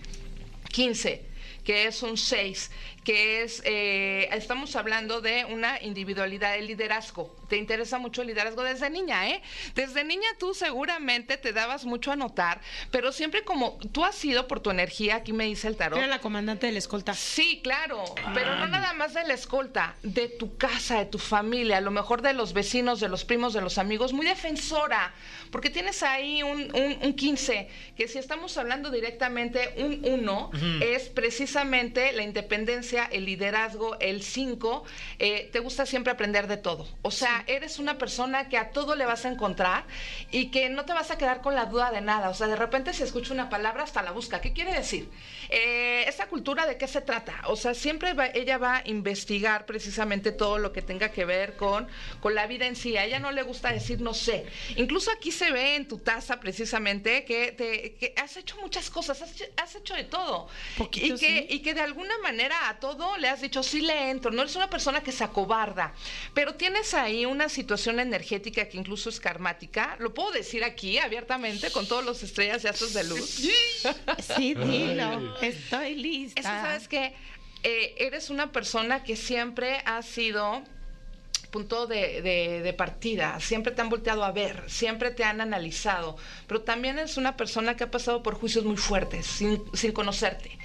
15 0.73 1.30
que 1.71 1.87
es 1.87 2.03
un 2.03 2.17
6, 2.17 2.69
que 3.05 3.43
es, 3.43 3.63
eh, 3.65 4.29
estamos 4.33 4.75
hablando 4.75 5.21
de 5.21 5.45
una 5.45 5.81
individualidad, 5.81 6.57
el 6.57 6.67
liderazgo. 6.67 7.33
Te 7.49 7.57
interesa 7.57 7.99
mucho 7.99 8.23
el 8.23 8.29
liderazgo 8.29 8.65
desde 8.65 8.91
niña, 8.91 9.29
¿eh? 9.29 9.41
Desde 9.77 10.03
niña 10.03 10.27
tú 10.41 10.53
seguramente 10.53 11.37
te 11.37 11.53
dabas 11.53 11.85
mucho 11.85 12.11
a 12.11 12.17
notar, 12.17 12.61
pero 12.91 13.13
siempre 13.13 13.45
como 13.45 13.79
tú 13.93 14.05
has 14.05 14.17
sido 14.17 14.49
por 14.49 14.59
tu 14.59 14.71
energía, 14.71 15.15
aquí 15.15 15.33
me 15.33 15.45
dice 15.45 15.69
el 15.69 15.77
tarot. 15.77 15.97
Era 15.97 16.09
la 16.09 16.21
comandante 16.21 16.67
de 16.67 16.73
la 16.73 16.79
escolta. 16.81 17.15
Sí, 17.15 17.61
claro, 17.63 18.05
pero 18.35 18.57
no 18.57 18.67
nada 18.67 18.93
más 18.93 19.15
de 19.15 19.25
la 19.25 19.35
escolta, 19.35 19.95
de 20.03 20.27
tu 20.27 20.57
casa, 20.57 20.99
de 20.99 21.07
tu 21.07 21.19
familia, 21.19 21.77
a 21.77 21.81
lo 21.81 21.93
mejor 21.93 22.21
de 22.21 22.33
los 22.33 22.53
vecinos, 22.53 22.99
de 22.99 23.09
los 23.09 23.25
primos, 23.25 23.53
de 23.53 23.61
los 23.61 23.79
amigos, 23.79 24.13
muy 24.13 24.27
defensora, 24.27 25.15
porque 25.53 25.71
tienes 25.71 26.03
ahí 26.03 26.43
un, 26.43 26.75
un, 26.75 26.99
un 27.01 27.15
15, 27.15 27.69
que 27.97 28.09
si 28.09 28.19
estamos 28.19 28.59
hablando 28.59 28.91
directamente, 28.91 29.75
un 29.79 30.01
1 30.05 30.51
es 30.81 31.09
precisamente 31.09 31.60
la 31.65 32.23
independencia 32.23 33.05
el 33.13 33.25
liderazgo, 33.27 33.99
el 34.01 34.23
5, 34.23 34.85
eh, 35.19 35.49
te 35.53 35.59
gusta 35.61 35.85
siempre 35.87 36.13
aprender 36.13 36.47
de 36.47 36.57
todo. 36.57 36.89
O 37.03 37.11
sea, 37.11 37.45
eres 37.47 37.79
una 37.79 37.99
persona 37.99 38.49
que 38.49 38.57
a 38.57 38.71
todo 38.71 38.95
le 38.97 39.05
vas 39.05 39.25
a 39.25 39.29
encontrar 39.29 39.85
y 40.31 40.51
que 40.51 40.69
no 40.71 40.85
te 40.85 40.93
vas 40.93 41.11
a 41.11 41.19
quedar 41.19 41.43
con 41.43 41.55
la 41.55 41.67
duda 41.67 41.91
de 41.91 42.01
nada. 42.01 42.31
O 42.31 42.35
sea, 42.35 42.47
de 42.47 42.57
repente 42.57 42.93
se 42.95 43.05
escucha 43.05 43.33
una 43.35 43.51
palabra 43.51 43.83
hasta 43.85 44.03
la 44.03 44.11
busca. 44.13 44.41
¿Qué 44.41 44.53
quiere 44.53 44.73
decir? 44.73 45.09
Eh, 45.51 46.05
esta 46.09 46.27
cultura 46.27 46.67
de 46.67 46.77
qué 46.79 46.87
se 46.89 47.01
trata. 47.01 47.35
O 47.47 47.57
sea, 47.57 47.75
siempre 47.75 48.15
va- 48.15 48.29
ella 48.29 48.59
va 48.59 48.77
a 48.79 48.83
investigar 48.89 49.67
precisamente 49.67 50.33
todo 50.33 50.59
lo 50.59 50.73
que 50.73 50.83
tenga 50.83 51.11
que 51.11 51.25
ver 51.25 51.57
con, 51.57 51.89
con 52.21 52.35
la 52.35 52.47
vida 52.47 52.67
en 52.67 52.77
sí. 52.77 52.97
A 52.97 53.05
ella 53.05 53.19
no 53.19 53.33
le 53.33 53.43
gusta 53.43 53.73
decir 53.73 54.01
no 54.01 54.15
sé. 54.15 54.47
Incluso 54.77 55.11
aquí 55.11 55.31
se 55.31 55.51
ve 55.53 55.77
en 55.77 55.87
tu 55.89 55.99
taza 55.99 56.41
precisamente 56.41 57.25
que, 57.25 57.53
te, 57.53 57.95
que 57.97 58.15
has 58.17 58.37
hecho 58.37 58.57
muchas 58.61 58.89
cosas, 58.91 59.21
has, 59.23 59.33
hecho- 59.33 59.45
has 59.57 59.75
hecho 59.75 59.95
de 59.95 60.05
todo. 60.05 60.49
Poquito, 60.79 61.15
y, 61.15 61.19
que, 61.19 61.40
sí. 61.49 61.55
y 61.55 61.59
que 61.61 61.75
de 61.75 61.81
alguna 61.81 62.17
manera 62.19 62.69
a 62.69 62.79
todo 62.81 63.17
le 63.17 63.29
has 63.29 63.41
dicho 63.41 63.63
sí 63.63 63.81
le 63.81 64.11
entro. 64.11 64.31
No 64.31 64.43
eres 64.43 64.57
una 64.57 64.71
persona 64.71 65.03
que 65.03 65.13
se 65.13 65.25
acobarda. 65.25 65.93
Pero 66.35 66.55
tienes 66.55 66.95
ahí 66.95 67.27
una 67.27 67.49
situación 67.49 68.01
energética 68.01 68.69
que 68.69 68.77
incluso 68.79 69.09
es 69.09 69.21
karmática. 69.21 69.97
Lo 69.99 70.15
puedo 70.15 70.31
decir 70.33 70.65
aquí 70.65 70.99
abiertamente 70.99 71.71
con 71.71 71.87
todos 71.87 72.05
los 72.05 72.23
estrellas 72.23 72.65
y 72.65 72.69
astros 72.69 72.93
de 72.95 73.05
luz. 73.05 73.43
Sí, 74.37 74.55
dilo. 74.55 75.37
Estoy 75.41 75.95
lista. 75.95 76.41
Es 76.41 76.47
que 76.47 76.53
sabes 76.53 76.89
que 76.89 77.15
eh, 77.63 77.95
eres 77.99 78.31
una 78.31 78.53
persona 78.53 79.03
que 79.05 79.17
siempre 79.17 79.83
ha 79.85 80.03
sido 80.03 80.63
punto 81.51 81.89
de, 81.89 82.23
de- 82.23 82.61
de 82.63 82.73
partida, 82.73 83.41
siempre 83.41 83.73
te 83.73 83.81
han 83.83 83.89
volteado 83.89 84.23
a 84.25 84.31
ver, 84.31 84.63
siempre 84.71 85.11
te 85.11 85.25
han 85.25 85.41
analizado, 85.41 86.17
pero 86.47 86.61
también 86.63 86.97
eres 86.97 87.17
una 87.17 87.37
persona 87.37 87.77
que 87.77 87.83
ha 87.83 87.91
pasado 87.91 88.23
por 88.23 88.35
juicios 88.37 88.65
muy 88.65 88.77
fuertes 88.77 89.27
sin, 89.27 89.61
sin 89.75 89.91
conocerte. 89.91 90.57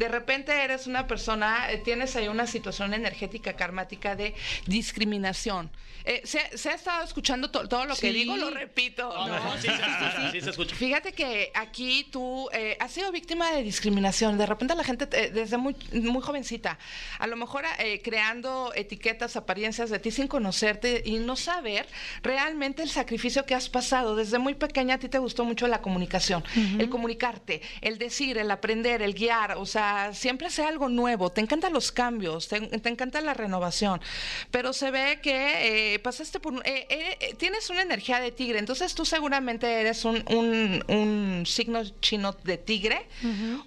De 0.00 0.08
repente 0.08 0.50
eres 0.64 0.86
una 0.86 1.06
persona, 1.06 1.70
eh, 1.70 1.76
tienes 1.84 2.16
ahí 2.16 2.26
una 2.28 2.46
situación 2.46 2.94
energética 2.94 3.52
karmática 3.54 4.16
de 4.16 4.34
discriminación. 4.66 5.70
Eh, 6.06 6.22
¿se, 6.24 6.56
se 6.56 6.70
ha 6.70 6.74
estado 6.74 7.04
escuchando 7.04 7.50
to- 7.50 7.68
todo 7.68 7.84
lo 7.84 7.94
que 7.94 8.00
Sí. 8.08 8.12
digo? 8.12 8.34
Lo 8.34 8.48
repito. 8.48 9.04
No, 9.28 9.52
sí, 9.58 9.68
se 9.68 9.74
escucha, 9.74 10.30
sí 10.32 10.40
se 10.40 10.50
escucha. 10.50 10.74
Fíjate 10.74 11.12
que 11.12 11.52
aquí 11.54 12.08
tú 12.10 12.48
eh, 12.54 12.78
has 12.80 12.90
sido 12.92 13.12
víctima 13.12 13.52
de 13.52 13.62
discriminación. 13.62 14.38
De 14.38 14.46
repente 14.46 14.74
la 14.74 14.82
gente, 14.84 15.06
eh, 15.12 15.30
desde 15.30 15.58
muy, 15.58 15.76
muy 15.92 16.22
jovencita, 16.22 16.78
a 17.18 17.26
lo 17.26 17.36
mejor 17.36 17.64
eh, 17.78 18.00
creando 18.02 18.72
etiquetas, 18.74 19.36
apariencias 19.36 19.90
de 19.90 19.98
ti 19.98 20.10
sin 20.10 20.26
conocerte 20.26 21.02
y 21.04 21.18
no 21.18 21.36
saber 21.36 21.86
realmente 22.22 22.82
el 22.82 22.88
sacrificio 22.88 23.44
que 23.44 23.54
has 23.54 23.68
pasado. 23.68 24.16
Desde 24.16 24.38
muy 24.38 24.54
pequeña 24.54 24.94
a 24.94 24.98
ti 24.98 25.10
te 25.10 25.18
gustó 25.18 25.44
mucho 25.44 25.68
la 25.68 25.82
comunicación, 25.82 26.42
el 26.78 26.88
comunicarte, 26.88 27.60
el 27.82 27.98
decir, 27.98 28.38
el 28.38 28.50
aprender, 28.50 29.02
el 29.02 29.12
guiar. 29.12 29.58
O 29.58 29.66
sea, 29.66 29.89
siempre 30.12 30.50
sea 30.50 30.68
algo 30.68 30.88
nuevo. 30.88 31.30
Te 31.30 31.40
encantan 31.40 31.72
los 31.72 31.92
cambios, 31.92 32.48
te, 32.48 32.60
te 32.60 32.88
encanta 32.88 33.20
la 33.20 33.34
renovación. 33.34 34.00
Pero 34.50 34.72
se 34.72 34.90
ve 34.90 35.20
que 35.22 35.94
eh, 35.94 35.98
pasaste 36.00 36.40
por... 36.40 36.54
eh, 36.66 36.86
eh, 36.90 37.34
tienes 37.38 37.70
una 37.70 37.82
energía 37.82 38.20
de 38.20 38.32
tigre, 38.32 38.58
entonces 38.58 38.94
tú 38.94 39.04
seguramente 39.04 39.66
eres 39.80 40.04
un, 40.04 40.24
un- 40.28 40.84
un 40.88 41.46
signo 41.46 41.82
chino 42.00 42.32
de 42.44 42.56
tigre 42.58 43.06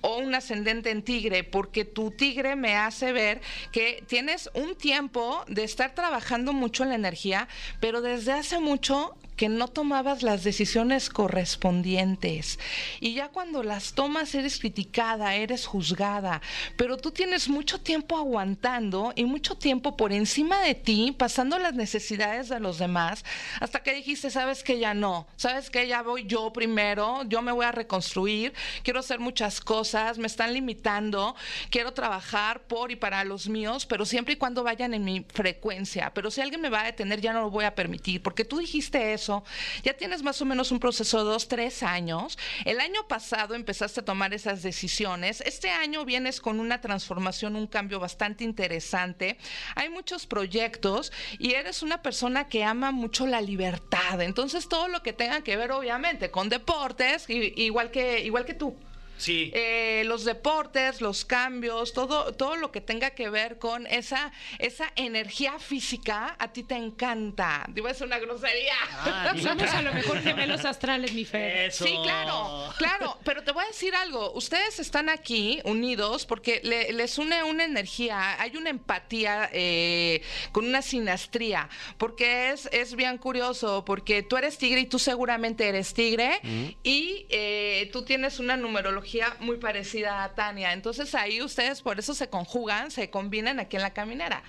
o 0.01 0.17
un 0.17 0.33
ascendente 0.35 0.89
en 0.91 1.03
tigre, 1.03 1.43
porque 1.43 1.85
tu 1.85 2.11
tigre 2.11 2.55
me 2.55 2.75
hace 2.75 3.11
ver 3.11 3.41
que 3.71 4.03
tienes 4.07 4.49
un 4.53 4.75
tiempo 4.75 5.43
de 5.47 5.63
estar 5.63 5.93
trabajando 5.95 6.53
mucho 6.53 6.83
en 6.83 6.89
la 6.89 6.95
energía, 6.95 7.47
pero 7.79 8.01
desde 8.01 8.31
hace 8.33 8.59
mucho 8.59 9.15
no 9.49 9.67
tomabas 9.67 10.23
las 10.23 10.43
decisiones 10.43 11.09
correspondientes. 11.09 12.59
Y 12.99 13.13
ya 13.13 13.29
cuando 13.29 13.63
las 13.63 13.93
tomas 13.93 14.35
eres 14.35 14.59
criticada, 14.59 15.35
eres 15.35 15.65
juzgada, 15.65 16.41
pero 16.77 16.97
tú 16.97 17.11
tienes 17.11 17.49
mucho 17.49 17.79
tiempo 17.81 18.17
aguantando 18.17 19.13
y 19.15 19.25
mucho 19.25 19.55
tiempo 19.55 19.97
por 19.97 20.11
encima 20.11 20.61
de 20.61 20.75
ti, 20.75 21.15
pasando 21.17 21.57
las 21.59 21.73
necesidades 21.73 22.49
de 22.49 22.59
los 22.59 22.77
demás, 22.77 23.23
hasta 23.59 23.81
que 23.81 23.93
dijiste, 23.93 24.29
sabes 24.29 24.63
que 24.63 24.79
ya 24.79 24.93
no, 24.93 25.27
sabes 25.35 25.69
que 25.69 25.87
ya 25.87 26.01
voy 26.01 26.25
yo 26.25 26.53
primero, 26.53 27.23
yo 27.23 27.41
me 27.41 27.51
voy 27.51 27.65
a 27.65 27.71
reconstruir, 27.71 28.53
quiero 28.83 28.99
hacer 28.99 29.19
muchas 29.19 29.61
cosas, 29.61 30.17
me 30.17 30.27
están 30.27 30.53
limitando, 30.53 31.35
quiero 31.69 31.93
trabajar 31.93 32.61
por 32.63 32.91
y 32.91 32.95
para 32.95 33.23
los 33.23 33.49
míos, 33.49 33.85
pero 33.85 34.05
siempre 34.05 34.33
y 34.33 34.37
cuando 34.37 34.63
vayan 34.63 34.93
en 34.93 35.03
mi 35.03 35.25
frecuencia. 35.33 36.11
Pero 36.13 36.29
si 36.29 36.41
alguien 36.41 36.61
me 36.61 36.69
va 36.69 36.81
a 36.81 36.85
detener, 36.85 37.21
ya 37.21 37.33
no 37.33 37.41
lo 37.41 37.49
voy 37.49 37.65
a 37.65 37.75
permitir, 37.75 38.21
porque 38.21 38.45
tú 38.45 38.59
dijiste 38.59 39.13
eso, 39.13 39.32
ya 39.83 39.93
tienes 39.93 40.21
más 40.21 40.41
o 40.41 40.45
menos 40.45 40.71
un 40.71 40.79
proceso 40.79 41.17
de 41.19 41.23
dos, 41.23 41.47
tres 41.47 41.81
años. 41.83 42.37
El 42.65 42.79
año 42.79 43.07
pasado 43.07 43.55
empezaste 43.55 44.01
a 44.01 44.05
tomar 44.05 44.33
esas 44.33 44.61
decisiones. 44.61 45.41
Este 45.41 45.69
año 45.69 46.05
vienes 46.05 46.39
con 46.39 46.59
una 46.59 46.81
transformación, 46.81 47.55
un 47.55 47.67
cambio 47.67 47.99
bastante 47.99 48.43
interesante. 48.43 49.37
Hay 49.75 49.89
muchos 49.89 50.25
proyectos 50.25 51.11
y 51.39 51.53
eres 51.53 51.81
una 51.81 52.01
persona 52.01 52.47
que 52.47 52.63
ama 52.63 52.91
mucho 52.91 53.25
la 53.25 53.41
libertad. 53.41 54.21
Entonces, 54.21 54.67
todo 54.67 54.87
lo 54.87 55.01
que 55.01 55.13
tenga 55.13 55.41
que 55.41 55.57
ver, 55.57 55.71
obviamente, 55.71 56.31
con 56.31 56.49
deportes, 56.49 57.25
igual 57.29 57.91
que, 57.91 58.21
igual 58.21 58.45
que 58.45 58.53
tú. 58.53 58.75
Sí. 59.17 59.51
Eh, 59.53 60.03
los 60.05 60.25
deportes, 60.25 60.99
los 61.01 61.23
cambios, 61.23 61.93
todo, 61.93 62.33
todo 62.33 62.55
lo 62.55 62.71
que 62.71 62.81
tenga 62.81 63.11
que 63.11 63.29
ver 63.29 63.57
con 63.59 63.87
esa, 63.87 64.31
esa 64.59 64.91
energía 64.95 65.59
física, 65.59 66.35
a 66.39 66.51
ti 66.51 66.63
te 66.63 66.75
encanta. 66.75 67.65
Digo, 67.69 67.87
es 67.87 68.01
una 68.01 68.19
grosería. 68.19 68.73
Ah, 68.91 69.33
Somos 69.41 69.69
a 69.73 69.81
lo 69.81 69.93
mejor 69.93 70.21
gemelos 70.21 70.65
astrales, 70.65 71.13
mi 71.13 71.25
Fer. 71.25 71.67
Eso. 71.67 71.85
Sí, 71.85 71.95
claro, 72.03 72.73
claro, 72.77 73.17
pero 73.23 73.43
te 73.43 73.51
voy 73.51 73.63
a 73.63 73.67
decir 73.67 73.95
algo. 73.95 74.31
Ustedes 74.33 74.79
están 74.79 75.09
aquí 75.09 75.61
unidos 75.63 76.25
porque 76.25 76.59
le- 76.63 76.91
les 76.93 77.17
une 77.17 77.43
una 77.43 77.63
energía, 77.65 78.41
hay 78.41 78.57
una 78.57 78.69
empatía 78.71 79.49
eh, 79.53 80.21
con 80.51 80.65
una 80.65 80.81
sinastría, 80.81 81.69
porque 81.97 82.49
es, 82.49 82.67
es 82.71 82.95
bien 82.95 83.17
curioso, 83.17 83.85
porque 83.85 84.23
tú 84.23 84.37
eres 84.37 84.57
tigre 84.57 84.81
y 84.81 84.85
tú 84.87 84.99
seguramente 84.99 85.67
eres 85.67 85.93
tigre 85.93 86.39
y 86.83 87.25
eh, 87.29 87.89
tú 87.93 88.03
tienes 88.03 88.39
una 88.39 88.57
numerología 88.57 89.02
muy 89.39 89.57
parecida 89.57 90.23
a 90.23 90.33
Tania. 90.33 90.73
Entonces 90.73 91.13
ahí 91.15 91.41
ustedes 91.41 91.81
por 91.81 91.99
eso 91.99 92.13
se 92.13 92.29
conjugan, 92.29 92.91
se 92.91 93.09
combinan 93.09 93.59
aquí 93.59 93.75
en 93.75 93.81
la 93.81 93.93
caminera, 93.93 94.43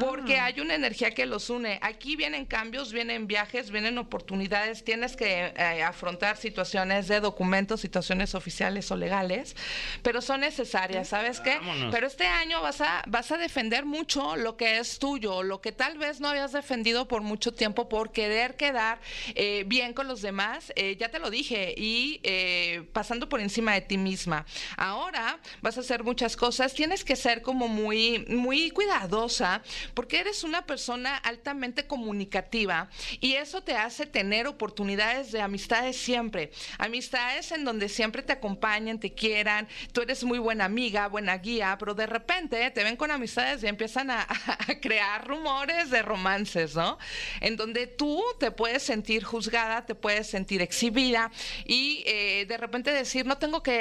porque 0.00 0.38
hay 0.38 0.60
una 0.60 0.74
energía 0.74 1.12
que 1.12 1.26
los 1.26 1.50
une. 1.50 1.78
Aquí 1.82 2.16
vienen 2.16 2.46
cambios, 2.46 2.92
vienen 2.92 3.26
viajes, 3.26 3.70
vienen 3.70 3.98
oportunidades, 3.98 4.84
tienes 4.84 5.16
que 5.16 5.52
eh, 5.56 5.82
afrontar 5.82 6.36
situaciones 6.36 7.08
de 7.08 7.20
documentos, 7.20 7.80
situaciones 7.80 8.34
oficiales 8.34 8.90
o 8.90 8.96
legales, 8.96 9.56
pero 10.02 10.20
son 10.20 10.40
necesarias, 10.40 11.08
¿sabes 11.08 11.40
qué? 11.40 11.56
Vámonos. 11.56 11.94
Pero 11.94 12.06
este 12.06 12.26
año 12.26 12.60
vas 12.62 12.80
a, 12.80 13.02
vas 13.06 13.30
a 13.32 13.36
defender 13.36 13.84
mucho 13.84 14.36
lo 14.36 14.56
que 14.56 14.78
es 14.78 14.98
tuyo, 14.98 15.42
lo 15.42 15.60
que 15.60 15.72
tal 15.72 15.98
vez 15.98 16.20
no 16.20 16.28
habías 16.28 16.52
defendido 16.52 17.08
por 17.08 17.22
mucho 17.22 17.52
tiempo 17.52 17.88
por 17.88 18.12
querer 18.12 18.56
quedar 18.56 19.00
eh, 19.34 19.64
bien 19.66 19.92
con 19.92 20.08
los 20.08 20.22
demás, 20.22 20.72
eh, 20.76 20.96
ya 20.98 21.10
te 21.10 21.18
lo 21.18 21.30
dije, 21.30 21.74
y 21.76 22.20
eh, 22.22 22.82
pasando 22.92 23.28
por 23.28 23.40
encima 23.40 23.74
de 23.74 23.80
ti 23.90 23.98
misma. 23.98 24.46
Ahora 24.76 25.40
vas 25.62 25.76
a 25.76 25.80
hacer 25.80 26.04
muchas 26.04 26.36
cosas, 26.36 26.72
tienes 26.74 27.02
que 27.02 27.16
ser 27.16 27.42
como 27.42 27.66
muy, 27.66 28.24
muy 28.28 28.70
cuidadosa, 28.70 29.62
porque 29.94 30.20
eres 30.20 30.44
una 30.44 30.64
persona 30.64 31.16
altamente 31.16 31.88
comunicativa 31.88 32.88
y 33.20 33.32
eso 33.32 33.62
te 33.62 33.74
hace 33.74 34.06
tener 34.06 34.46
oportunidades 34.46 35.32
de 35.32 35.40
amistades 35.40 35.96
siempre. 35.96 36.52
Amistades 36.78 37.50
en 37.50 37.64
donde 37.64 37.88
siempre 37.88 38.22
te 38.22 38.32
acompañen, 38.32 39.00
te 39.00 39.12
quieran, 39.12 39.66
tú 39.90 40.02
eres 40.02 40.22
muy 40.22 40.38
buena 40.38 40.66
amiga, 40.66 41.08
buena 41.08 41.36
guía, 41.38 41.76
pero 41.76 41.92
de 41.94 42.06
repente 42.06 42.70
te 42.70 42.84
ven 42.84 42.94
con 42.94 43.10
amistades 43.10 43.64
y 43.64 43.66
empiezan 43.66 44.12
a, 44.12 44.24
crear 44.80 45.26
rumores 45.26 45.90
de 45.90 46.02
romances, 46.02 46.76
¿no? 46.76 46.96
En 47.40 47.56
donde 47.56 47.88
tú 47.88 48.22
te 48.38 48.52
puedes 48.52 48.84
sentir 48.84 49.24
juzgada, 49.24 49.84
te 49.84 49.96
puedes 49.96 50.30
sentir 50.30 50.62
exhibida 50.62 51.32
y 51.64 52.04
eh, 52.06 52.46
de 52.46 52.56
repente 52.56 52.92
decir, 52.92 53.26
no 53.26 53.36
tengo 53.36 53.64
que 53.64 53.79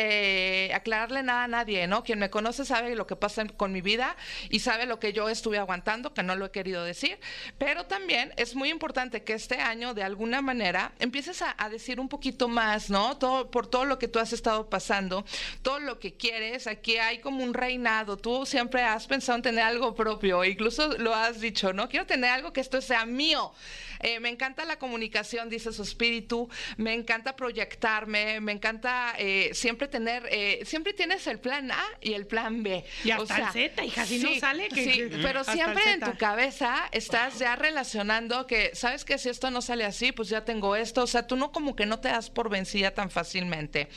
aclararle 0.74 1.24
nada 1.24 1.44
a 1.44 1.48
nadie, 1.48 1.88
¿no? 1.88 2.03
Quien 2.03 2.20
me 2.20 2.29
conoce 2.29 2.65
sabe 2.65 2.96
lo 2.96 3.08
que 3.08 3.15
pasa 3.15 3.46
con 3.46 3.72
mi 3.72 3.82
vida 3.82 4.15
y 4.50 4.60
sabe 4.60 4.86
lo 4.86 5.00
que 5.00 5.13
yo 5.13 5.29
estuve 5.29 5.58
aguantando, 5.58 6.13
que 6.13 6.24
no 6.24 6.36
lo 6.36 6.46
he 6.46 6.51
querido 6.51 6.84
decir, 6.84 7.20
pero 7.58 7.86
también 7.86 8.34
es 8.38 8.56
muy 8.56 8.70
importante 8.70 9.24
que 9.24 9.34
este 9.34 9.60
año 9.60 9.94
de 9.94 10.03
alguna 10.03 10.41
manera 10.41 10.91
empieces 11.00 11.41
a, 11.41 11.70
decir 11.70 12.00
un 12.00 12.10
poquito 12.10 12.48
más, 12.48 12.89
¿no? 12.89 13.20
Por 13.20 13.68
todo 13.68 13.86
lo 13.86 14.00
que 14.00 14.08
tú 14.08 14.18
has 14.18 14.34
estado 14.34 14.70
pasando, 14.70 15.24
todo 15.62 15.79
lo 15.79 16.00
que 16.00 16.15
quieres, 16.15 16.65
aquí 16.65 16.98
hay 16.98 17.20
como 17.20 17.44
un 17.44 17.53
reinado, 17.53 18.18
tú 18.18 18.46
siempre 18.46 18.82
has 18.82 19.06
pensado 19.06 19.36
en 19.38 19.44
tener 19.44 19.63
algo 19.63 19.94
propio, 19.94 20.44
incluso 20.44 20.98
lo 20.98 21.13
has 21.13 21.39
dicho, 21.39 21.74
¿no? 21.74 21.88
Quiero 21.89 22.08
tener 22.08 22.32
algo 22.32 22.51
que 22.51 22.62
esto 22.62 22.82
sea 22.82 23.06
mío. 23.06 23.53
Eh, 24.01 24.20
me 24.22 24.29
encanta 24.29 24.63
la 24.63 24.79
comunicación, 24.79 25.50
dice 25.50 25.74
su 25.74 25.84
espíritu, 25.84 26.50
me 26.77 26.94
encanta 26.94 27.36
proyectarme, 27.36 28.39
me 28.39 28.53
encanta 28.53 29.13
eh, 29.18 29.50
siempre 29.53 29.88
tener, 29.89 30.27
eh, 30.31 30.62
siempre 30.65 30.93
tienes 30.93 31.27
el 31.27 31.39
plan 31.39 31.72
A 31.72 31.84
y 32.01 32.13
el 32.13 32.25
plan 32.27 32.63
B. 32.63 32.84
Y 33.03 33.12
hasta 33.12 33.36
el 33.38 33.69
Z, 33.69 33.84
hija, 33.86 34.05
si 34.05 34.19
no 34.19 34.39
sale, 34.39 34.67
que- 34.69 34.84
sí, 34.84 34.91
que- 34.91 35.19
pero 35.22 35.43
siempre 35.43 35.84
en 35.93 36.00
tu 36.12 36.17
cabeza 36.17 36.75
estás 36.91 37.39
ya 37.39 37.55
relacionando 37.55 38.48
que, 38.48 38.72
sabes 38.75 39.03
que 39.05 39.17
si 39.17 39.29
esto 39.29 39.51
no 39.51 39.62
sale 39.62 39.86
así, 39.86 40.12
pues 40.12 40.29
ya 40.29 40.46
tengo 40.46 40.75
esto. 40.75 41.03
O 41.03 41.08
sea, 41.08 41.27
tú 41.27 41.36
no 41.36 41.51
como 41.51 41.75
que 41.75 41.86
no 41.86 42.00
te 42.00 42.10
das 42.10 42.29
por 42.29 42.50
vencida 42.50 42.91
tan 42.91 43.10
fácilmente. 43.10 43.88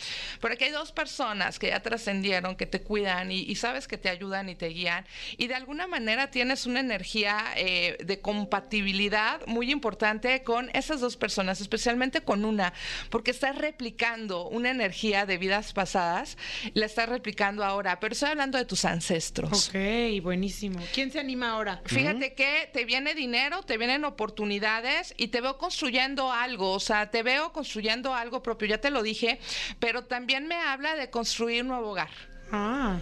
Pero 0.41 0.55
aquí 0.55 0.65
hay 0.65 0.71
dos 0.73 0.93
personas 0.93 1.59
que 1.59 1.69
ya 1.69 1.81
trascendieron, 1.81 2.57
que 2.57 2.67
te 2.67 2.81
cuidan 2.83 3.31
y, 3.33 3.41
y 3.41 3.55
sabes 3.57 3.87
que 3.89 3.99
te 3.99 4.09
ayudan 4.09 4.49
y 4.49 4.55
te 4.55 4.69
guían. 4.69 5.07
Y 5.37 5.47
de 5.47 5.55
alguna 5.55 5.87
manera 5.87 6.31
tienes 6.31 6.67
una 6.67 6.81
energía 6.81 7.45
eh, 7.57 7.99
de 8.05 8.21
compatibilidad 8.21 9.45
muy 9.47 9.71
importante 9.71 10.43
con 10.43 10.71
esas 10.75 11.01
dos 11.01 11.17
personas, 11.17 11.61
especialmente 11.61 12.21
con 12.23 12.45
una, 12.45 12.73
porque 13.11 13.31
estás 13.31 13.57
replicando 13.57 14.49
una 14.49 14.71
energía 14.71 15.27
de 15.27 15.37
vidas 15.39 15.73
pasadas, 15.73 15.82
la 16.75 16.87
estás 16.87 17.09
replicando 17.09 17.65
ahora. 17.65 18.01
Pero 18.01 18.13
estoy 18.13 18.31
hablando 18.31 18.59
de 18.59 18.65
tus 18.65 18.85
ancestros. 18.85 19.69
Ok, 19.69 20.23
buenísimo. 20.23 20.81
¿Quién 20.93 21.11
se 21.11 21.21
anima 21.21 21.51
ahora? 21.51 21.81
Fíjate 21.85 22.35
que 22.35 22.71
te 22.73 22.85
viene 22.85 23.15
dinero, 23.15 23.63
te 23.63 23.79
vienen 23.79 24.05
oportunidades 24.05 25.15
y 25.17 25.29
te 25.29 25.41
veo 25.41 25.59
construyendo 25.59 26.33
algo, 26.33 26.73
o 26.73 26.81
sea, 26.81 27.11
te 27.11 27.23
veo 27.23 27.53
construyendo 27.53 28.15
algo 28.15 28.43
propio, 28.43 28.69
ya 28.69 28.79
te 28.79 28.91
lo 28.91 29.03
dije, 29.03 29.39
pero 29.79 30.05
también 30.05 30.47
me 30.47 30.57
habla 30.57 30.95
de 30.95 31.11
construir 31.11 31.63
un 31.63 31.69
nuevo 31.69 31.91
hogar. 31.91 32.11
Ah, 32.51 32.99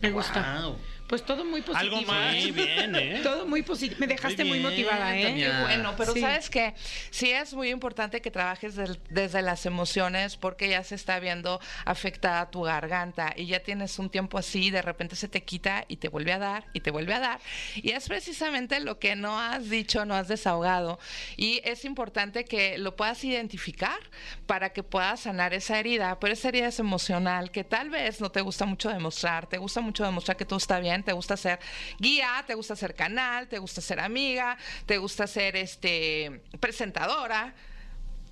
me 0.00 0.10
gusta. 0.10 0.74
Pues 1.12 1.26
todo 1.26 1.44
muy 1.44 1.60
positivo. 1.60 1.96
Algo 1.98 2.10
más. 2.10 2.34
Muy 2.36 2.52
bien, 2.52 2.96
¿eh? 2.96 3.20
Todo 3.22 3.46
muy 3.46 3.60
positivo. 3.60 4.00
Me 4.00 4.06
dejaste 4.06 4.46
muy, 4.46 4.60
bien, 4.60 4.70
motivada, 4.70 5.14
¿eh? 5.14 5.24
Tania. 5.24 5.46
Qué 5.58 5.60
bueno, 5.64 5.94
pero 5.98 6.14
Sí. 6.14 6.22
sabes 6.22 6.48
que 6.48 6.72
sí 7.10 7.30
es 7.30 7.52
muy 7.52 7.68
importante 7.68 8.22
que 8.22 8.30
trabajes 8.30 8.76
del- 8.76 8.98
desde 9.10 9.42
las 9.42 9.66
emociones 9.66 10.38
porque 10.38 10.70
ya 10.70 10.82
se 10.84 10.94
está 10.94 11.20
viendo 11.20 11.60
afectada 11.84 12.50
tu 12.50 12.62
garganta 12.62 13.34
y 13.36 13.44
ya 13.44 13.60
tienes 13.60 13.98
un 13.98 14.08
tiempo 14.08 14.38
así, 14.38 14.70
de 14.70 14.80
repente 14.80 15.14
se 15.14 15.28
te 15.28 15.42
quita 15.44 15.84
y 15.86 15.98
te 15.98 16.08
vuelve 16.08 16.32
a 16.32 16.38
dar 16.38 16.64
y 16.72 16.80
te 16.80 16.90
vuelve 16.90 17.12
a 17.12 17.18
dar. 17.20 17.40
Y 17.74 17.90
es 17.90 18.08
precisamente 18.08 18.80
lo 18.80 18.98
que 18.98 19.14
no 19.14 19.38
has 19.38 19.68
dicho, 19.68 20.06
no 20.06 20.14
has 20.14 20.28
desahogado. 20.28 20.98
Y 21.36 21.60
es 21.64 21.84
importante 21.84 22.46
que 22.46 22.78
lo 22.78 22.96
puedas 22.96 23.22
identificar 23.22 23.98
para 24.46 24.70
que 24.72 24.82
puedas 24.82 25.20
sanar 25.20 25.52
esa 25.52 25.78
herida. 25.78 26.18
Pero 26.20 26.32
esa 26.32 26.48
herida 26.48 26.68
es 26.68 26.78
emocional 26.78 27.50
que 27.50 27.64
tal 27.64 27.90
vez 27.90 28.18
no 28.22 28.30
te 28.32 28.40
gusta 28.40 28.64
mucho 28.64 28.88
demostrar, 28.88 29.46
te 29.46 29.58
gusta 29.58 29.82
mucho 29.82 30.04
demostrar 30.04 30.38
que 30.38 30.46
todo 30.46 30.56
está 30.56 30.80
bien, 30.80 31.01
te 31.02 31.12
gusta 31.12 31.36
ser 31.36 31.58
guía, 31.98 32.44
te 32.46 32.54
gusta 32.54 32.76
ser 32.76 32.94
canal, 32.94 33.48
te 33.48 33.58
gusta 33.58 33.80
ser 33.80 34.00
amiga, 34.00 34.56
te 34.86 34.98
gusta 34.98 35.26
ser 35.26 35.56
este 35.56 36.42
presentadora, 36.60 37.54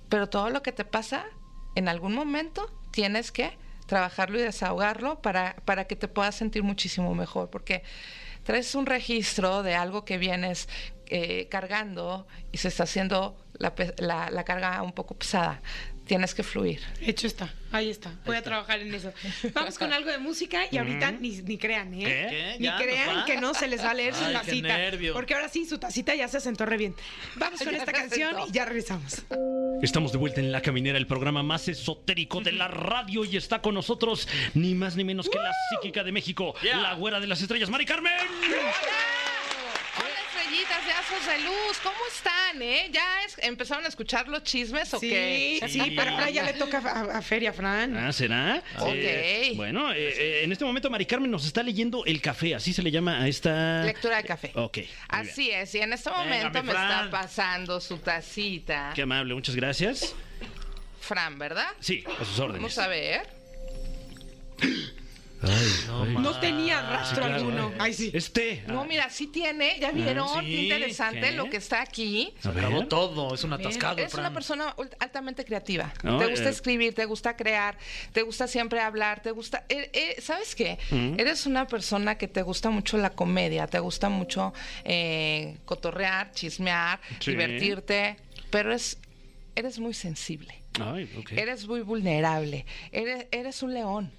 pero 0.09 0.27
todo 0.29 0.49
lo 0.49 0.61
que 0.61 0.71
te 0.71 0.85
pasa 0.85 1.25
en 1.75 1.87
algún 1.87 2.13
momento 2.13 2.69
tienes 2.91 3.31
que 3.31 3.57
trabajarlo 3.85 4.39
y 4.39 4.43
desahogarlo 4.43 5.21
para, 5.21 5.55
para 5.65 5.85
que 5.85 5.95
te 5.95 6.07
puedas 6.07 6.35
sentir 6.35 6.63
muchísimo 6.63 7.13
mejor, 7.15 7.49
porque 7.49 7.83
traes 8.43 8.75
un 8.75 8.85
registro 8.85 9.63
de 9.63 9.75
algo 9.75 10.05
que 10.05 10.17
vienes 10.17 10.69
eh, 11.07 11.47
cargando 11.49 12.25
y 12.51 12.57
se 12.57 12.69
está 12.69 12.83
haciendo 12.83 13.37
la, 13.53 13.73
la 14.31 14.43
carga 14.45 14.81
un 14.81 14.93
poco 14.93 15.15
pesada. 15.15 15.61
Tienes 16.11 16.35
que 16.35 16.43
fluir. 16.43 16.81
Hecho 16.99 17.25
está, 17.25 17.53
ahí 17.71 17.89
está. 17.89 18.11
Voy 18.25 18.35
a 18.35 18.41
trabajar 18.41 18.81
en 18.81 18.93
eso. 18.93 19.13
Vamos 19.53 19.79
con 19.79 19.93
algo 19.93 20.11
de 20.11 20.17
música 20.17 20.63
y 20.69 20.77
ahorita 20.77 21.09
ni, 21.13 21.37
ni 21.41 21.57
crean, 21.57 21.93
¿eh? 21.93 21.99
¿Qué? 22.03 22.27
¿Qué? 22.29 22.55
Ni 22.59 22.65
¿Ya 22.65 22.75
crean 22.77 23.23
que 23.23 23.37
no 23.37 23.53
se 23.53 23.69
les 23.69 23.81
va 23.81 23.91
a 23.91 23.93
leer 23.93 24.13
su 24.13 24.25
Ay, 24.25 24.33
tacita. 24.33 24.77
Porque 25.13 25.35
ahora 25.35 25.47
sí, 25.47 25.65
su 25.65 25.77
tacita 25.77 26.13
ya 26.13 26.27
se 26.27 26.41
sentó 26.41 26.65
re 26.65 26.75
bien. 26.75 26.95
Vamos 27.37 27.61
con 27.61 27.71
Ya 27.71 27.77
esta 27.77 27.93
canción 27.93 28.31
sentó. 28.35 28.49
y 28.49 28.51
ya 28.51 28.65
regresamos. 28.65 29.21
Estamos 29.81 30.11
de 30.11 30.17
vuelta 30.17 30.41
en 30.41 30.51
La 30.51 30.61
Caminera, 30.61 30.97
el 30.97 31.07
programa 31.07 31.43
más 31.43 31.69
esotérico 31.69 32.41
de 32.41 32.51
la 32.51 32.67
radio 32.67 33.23
y 33.23 33.37
está 33.37 33.61
con 33.61 33.73
nosotros 33.75 34.27
ni 34.53 34.75
más 34.75 34.97
ni 34.97 35.05
menos 35.05 35.29
que 35.29 35.37
la 35.37 35.53
psíquica 35.69 36.03
de 36.03 36.11
México, 36.11 36.53
Yeah. 36.61 36.75
la 36.81 36.93
güera 36.95 37.21
de 37.21 37.27
las 37.27 37.41
estrellas, 37.41 37.69
Mari 37.69 37.85
Carmen. 37.85 38.11
Hola 38.17 39.20
de 41.19 41.39
Luz, 41.43 41.77
¿cómo 41.83 41.95
están? 42.13 42.61
Eh? 42.61 42.89
¿Ya 42.91 43.23
es- 43.25 43.37
empezaron 43.43 43.83
a 43.85 43.89
escuchar 43.89 44.27
los 44.29 44.43
chismes 44.43 44.93
o 44.93 44.99
Sí, 44.99 45.09
qué? 45.09 45.59
sí, 45.69 45.93
pero 45.95 46.11
ahora 46.11 46.29
ya 46.29 46.43
le 46.43 46.53
toca 46.53 46.77
a, 46.79 47.17
a 47.17 47.21
Feria, 47.21 47.51
Fran. 47.51 47.95
Ah, 47.97 48.13
¿será? 48.13 48.63
Ok. 48.79 48.93
Eh, 48.93 49.53
bueno, 49.55 49.91
eh, 49.91 49.97
eh, 50.17 50.41
en 50.43 50.51
este 50.51 50.63
momento 50.63 50.89
Mari 50.89 51.05
Carmen 51.05 51.29
nos 51.29 51.45
está 51.45 51.63
leyendo 51.63 52.05
el 52.05 52.21
café, 52.21 52.55
así 52.55 52.71
se 52.73 52.81
le 52.81 52.91
llama 52.91 53.19
a 53.21 53.27
esta... 53.27 53.83
Lectura 53.83 54.17
de 54.17 54.23
café. 54.23 54.51
Ok. 54.55 54.77
muy 54.77 54.83
bien. 54.85 54.95
Así 55.09 55.51
es, 55.51 55.75
y 55.75 55.79
en 55.79 55.93
este 55.93 56.09
Venga, 56.09 56.23
momento 56.23 56.59
mi 56.61 56.67
me 56.67 56.71
está 56.73 56.87
Fran. 56.87 57.11
pasando 57.11 57.81
su 57.81 57.97
tacita. 57.97 58.91
Qué 58.95 59.01
amable, 59.01 59.33
muchas 59.33 59.55
gracias. 59.55 60.15
Fran, 61.01 61.37
¿verdad? 61.37 61.67
Sí, 61.81 62.03
a 62.19 62.25
sus 62.25 62.39
órdenes. 62.39 62.61
Vamos 62.61 62.77
a 62.77 62.87
ver. 62.87 63.27
No 66.19 66.39
tenía 66.39 66.81
rastro 66.81 67.17
Claro, 67.23 67.35
alguno. 67.35 67.69
eh. 67.71 67.75
Ay, 67.79 67.93
sí. 67.93 68.11
Este. 68.13 68.63
No, 68.67 68.85
mira, 68.85 69.09
sí 69.09 69.27
tiene, 69.27 69.77
ya 69.79 69.91
vieron, 69.91 70.27
sí, 70.39 70.45
qué 70.45 70.61
interesante 70.63 71.19
¿qué? 71.21 71.31
lo 71.31 71.49
que 71.49 71.57
está 71.57 71.81
aquí. 71.81 72.33
Ver. 72.43 72.65
Acabó 72.65 72.85
todo, 72.87 73.33
es 73.33 73.43
un 73.43 73.53
atascado. 73.53 73.97
Es 73.97 74.13
una 74.13 74.23
Fran. 74.23 74.33
persona 74.33 74.75
ult- 74.77 74.95
altamente 74.99 75.43
creativa. 75.45 75.91
No, 76.03 76.17
te 76.19 76.27
gusta 76.27 76.47
eh. 76.47 76.51
escribir, 76.51 76.93
te 76.93 77.05
gusta 77.05 77.35
crear, 77.35 77.77
te 78.13 78.21
gusta 78.21 78.47
siempre 78.47 78.79
hablar, 78.81 79.21
te 79.21 79.31
gusta... 79.31 79.65
eh, 79.69 79.89
eh, 79.93 80.21
¿Sabes 80.21 80.55
qué? 80.55 80.77
Eres 81.17 81.45
una 81.45 81.67
persona 81.67 82.17
que 82.17 82.27
te 82.27 82.41
gusta 82.43 82.69
mucho 82.69 82.97
la 82.97 83.09
comedia, 83.11 83.67
te 83.67 83.79
gusta 83.79 84.09
mucho 84.09 84.53
eh, 84.83 85.57
cotorrear, 85.65 86.31
chismear, 86.33 86.99
Sí. 87.19 87.31
divertirte, 87.31 88.17
pero 88.49 88.73
es, 88.73 88.97
eres 89.55 89.79
muy 89.79 89.93
sensible. 89.93 90.61
Ay, 90.79 91.09
ok. 91.17 91.31
Eres 91.33 91.67
muy 91.67 91.81
vulnerable. 91.81 92.65
Eres, 92.91 93.27
eres 93.31 93.61
un 93.63 93.73
león. 93.73 94.11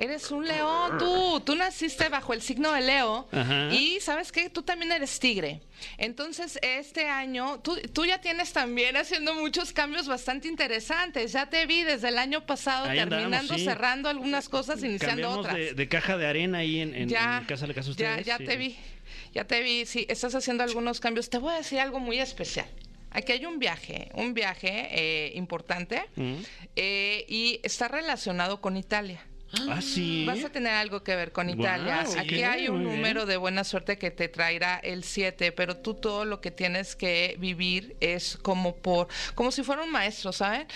Eres 0.00 0.30
un 0.30 0.46
león, 0.46 0.98
tú. 0.98 1.40
Tú 1.40 1.54
naciste 1.54 2.08
bajo 2.08 2.32
el 2.32 2.42
signo 2.42 2.72
de 2.72 2.82
Leo. 2.82 3.28
Ajá. 3.32 3.68
Y 3.72 3.98
sabes 4.00 4.30
qué? 4.32 4.48
Tú 4.50 4.62
también 4.62 4.92
eres 4.92 5.18
tigre. 5.18 5.60
Entonces, 5.96 6.58
este 6.62 7.08
año, 7.08 7.60
tú, 7.60 7.76
tú 7.92 8.04
ya 8.04 8.20
tienes 8.20 8.52
también 8.52 8.96
haciendo 8.96 9.34
muchos 9.34 9.72
cambios 9.72 10.06
bastante 10.08 10.48
interesantes. 10.48 11.32
Ya 11.32 11.46
te 11.48 11.66
vi 11.66 11.82
desde 11.82 12.08
el 12.08 12.18
año 12.18 12.44
pasado 12.46 12.86
Ahí 12.88 12.98
andamos, 12.98 13.22
terminando, 13.24 13.54
sí. 13.56 13.64
cerrando 13.64 14.08
algunas 14.08 14.48
cosas, 14.48 14.82
iniciando 14.82 15.22
Cambiamos 15.28 15.38
otras. 15.38 15.54
de, 15.56 15.74
de 15.74 15.88
caja 15.88 16.16
de 16.16 16.26
arena 16.26 16.58
ahí 16.58 16.80
en, 16.80 16.94
en, 16.94 17.08
ya, 17.08 17.38
en 17.38 17.44
casa 17.46 17.66
de 17.66 17.74
casa 17.74 17.90
de 17.90 17.96
ya, 17.96 18.08
ustedes. 18.10 18.26
ya 18.26 18.38
sí. 18.38 18.44
te 18.44 18.56
vi. 18.56 18.76
Ya 19.34 19.44
te 19.44 19.62
vi. 19.62 19.86
Sí, 19.86 20.06
estás 20.08 20.34
haciendo 20.34 20.64
algunos 20.64 21.00
cambios. 21.00 21.28
Te 21.30 21.38
voy 21.38 21.52
a 21.54 21.56
decir 21.58 21.80
algo 21.80 21.98
muy 22.00 22.18
especial. 22.18 22.66
Aquí 23.10 23.32
hay 23.32 23.46
un 23.46 23.58
viaje, 23.58 24.10
un 24.14 24.34
viaje 24.34 24.88
eh, 24.90 25.32
importante 25.34 26.04
Mm. 26.16 26.34
eh, 26.76 27.24
y 27.28 27.58
está 27.62 27.88
relacionado 27.88 28.60
con 28.60 28.76
Italia. 28.76 29.24
Ah, 29.68 29.80
sí. 29.80 30.24
Vas 30.26 30.44
a 30.44 30.50
tener 30.50 30.74
algo 30.74 31.02
que 31.02 31.16
ver 31.16 31.32
con 31.32 31.48
Italia. 31.48 32.04
Aquí 32.18 32.42
hay 32.42 32.68
un 32.68 32.84
bien. 32.84 32.96
número 32.96 33.26
de 33.26 33.36
buena 33.36 33.64
suerte 33.64 33.96
que 33.96 34.10
te 34.10 34.28
traerá 34.28 34.76
el 34.76 35.04
7, 35.04 35.52
pero 35.52 35.76
tú 35.76 35.94
todo 35.94 36.24
lo 36.24 36.40
que 36.40 36.50
tienes 36.50 36.96
que 36.96 37.36
vivir 37.38 37.96
es 38.00 38.38
como 38.42 38.76
por, 38.76 39.08
como 39.34 39.50
si 39.50 39.62
fuera 39.62 39.82
un 39.82 39.90
maestro, 39.90 40.32
¿saben? 40.32 40.66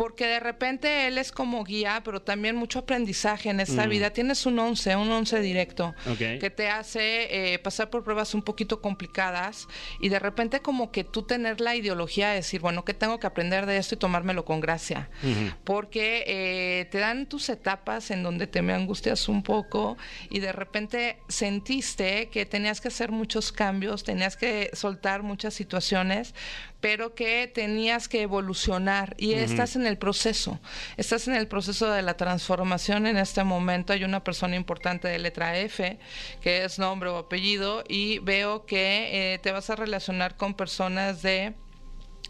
Porque 0.00 0.26
de 0.26 0.40
repente 0.40 1.06
él 1.08 1.18
es 1.18 1.30
como 1.30 1.62
guía, 1.62 2.00
pero 2.02 2.22
también 2.22 2.56
mucho 2.56 2.78
aprendizaje 2.78 3.50
en 3.50 3.60
esta 3.60 3.86
Mm. 3.86 3.90
vida. 3.90 4.10
Tienes 4.14 4.46
un 4.46 4.58
11, 4.58 4.96
un 4.96 5.10
11 5.12 5.40
directo, 5.40 5.94
Ok. 6.10 6.38
que 6.40 6.48
te 6.48 6.70
hace 6.70 7.52
eh, 7.52 7.58
pasar 7.58 7.90
por 7.90 8.02
pruebas 8.02 8.32
un 8.34 8.40
poquito 8.40 8.80
complicadas 8.80 9.68
y 10.00 10.08
de 10.08 10.18
repente 10.18 10.60
como 10.60 10.90
que 10.90 11.04
tú 11.04 11.24
tener 11.24 11.60
la 11.60 11.76
ideología 11.76 12.30
de 12.30 12.36
decir, 12.36 12.62
bueno, 12.62 12.82
¿qué 12.82 12.94
tengo 12.94 13.20
que 13.20 13.26
aprender 13.26 13.66
de 13.66 13.76
esto 13.76 13.94
y 13.94 13.98
tomármelo 13.98 14.46
con 14.46 14.60
gracia? 14.60 15.10
Ujú. 15.22 15.54
porque 15.64 16.24
eh, 16.26 16.86
te 16.90 16.96
dan 16.98 17.26
tus 17.28 17.50
etapas 17.50 18.10
en 18.10 18.22
donde 18.22 18.46
te 18.46 18.62
me 18.62 18.72
angustias 18.72 19.28
un 19.28 19.42
poco 19.42 19.98
y 20.30 20.40
de 20.40 20.52
repente 20.52 21.18
sentiste 21.28 22.28
que 22.30 22.46
tenías 22.46 22.80
que 22.80 22.88
hacer 22.88 23.10
muchos 23.10 23.52
cambios, 23.52 24.02
tenías 24.04 24.36
que 24.38 24.70
soltar 24.72 25.22
muchas 25.22 25.52
situaciones, 25.52 26.34
pero 26.80 27.14
que 27.14 27.46
tenías 27.46 28.08
que 28.08 28.22
evolucionar 28.22 29.14
y 29.18 29.34
estás 29.34 29.76
en 29.76 29.86
el 29.86 29.98
proceso, 29.98 30.58
estás 30.96 31.28
en 31.28 31.34
el 31.34 31.46
proceso 31.46 31.90
de 31.90 32.02
la 32.02 32.16
transformación 32.16 33.06
en 33.06 33.16
este 33.16 33.44
momento. 33.44 33.92
Hay 33.92 34.04
una 34.04 34.24
persona 34.24 34.56
importante 34.56 35.08
de 35.08 35.18
letra 35.18 35.58
F, 35.58 35.98
que 36.40 36.64
es 36.64 36.78
nombre 36.78 37.10
o 37.10 37.18
apellido, 37.18 37.84
y 37.88 38.18
veo 38.20 38.64
que 38.66 39.34
eh, 39.34 39.38
te 39.38 39.52
vas 39.52 39.70
a 39.70 39.76
relacionar 39.76 40.36
con 40.36 40.54
personas 40.54 41.22
de 41.22 41.54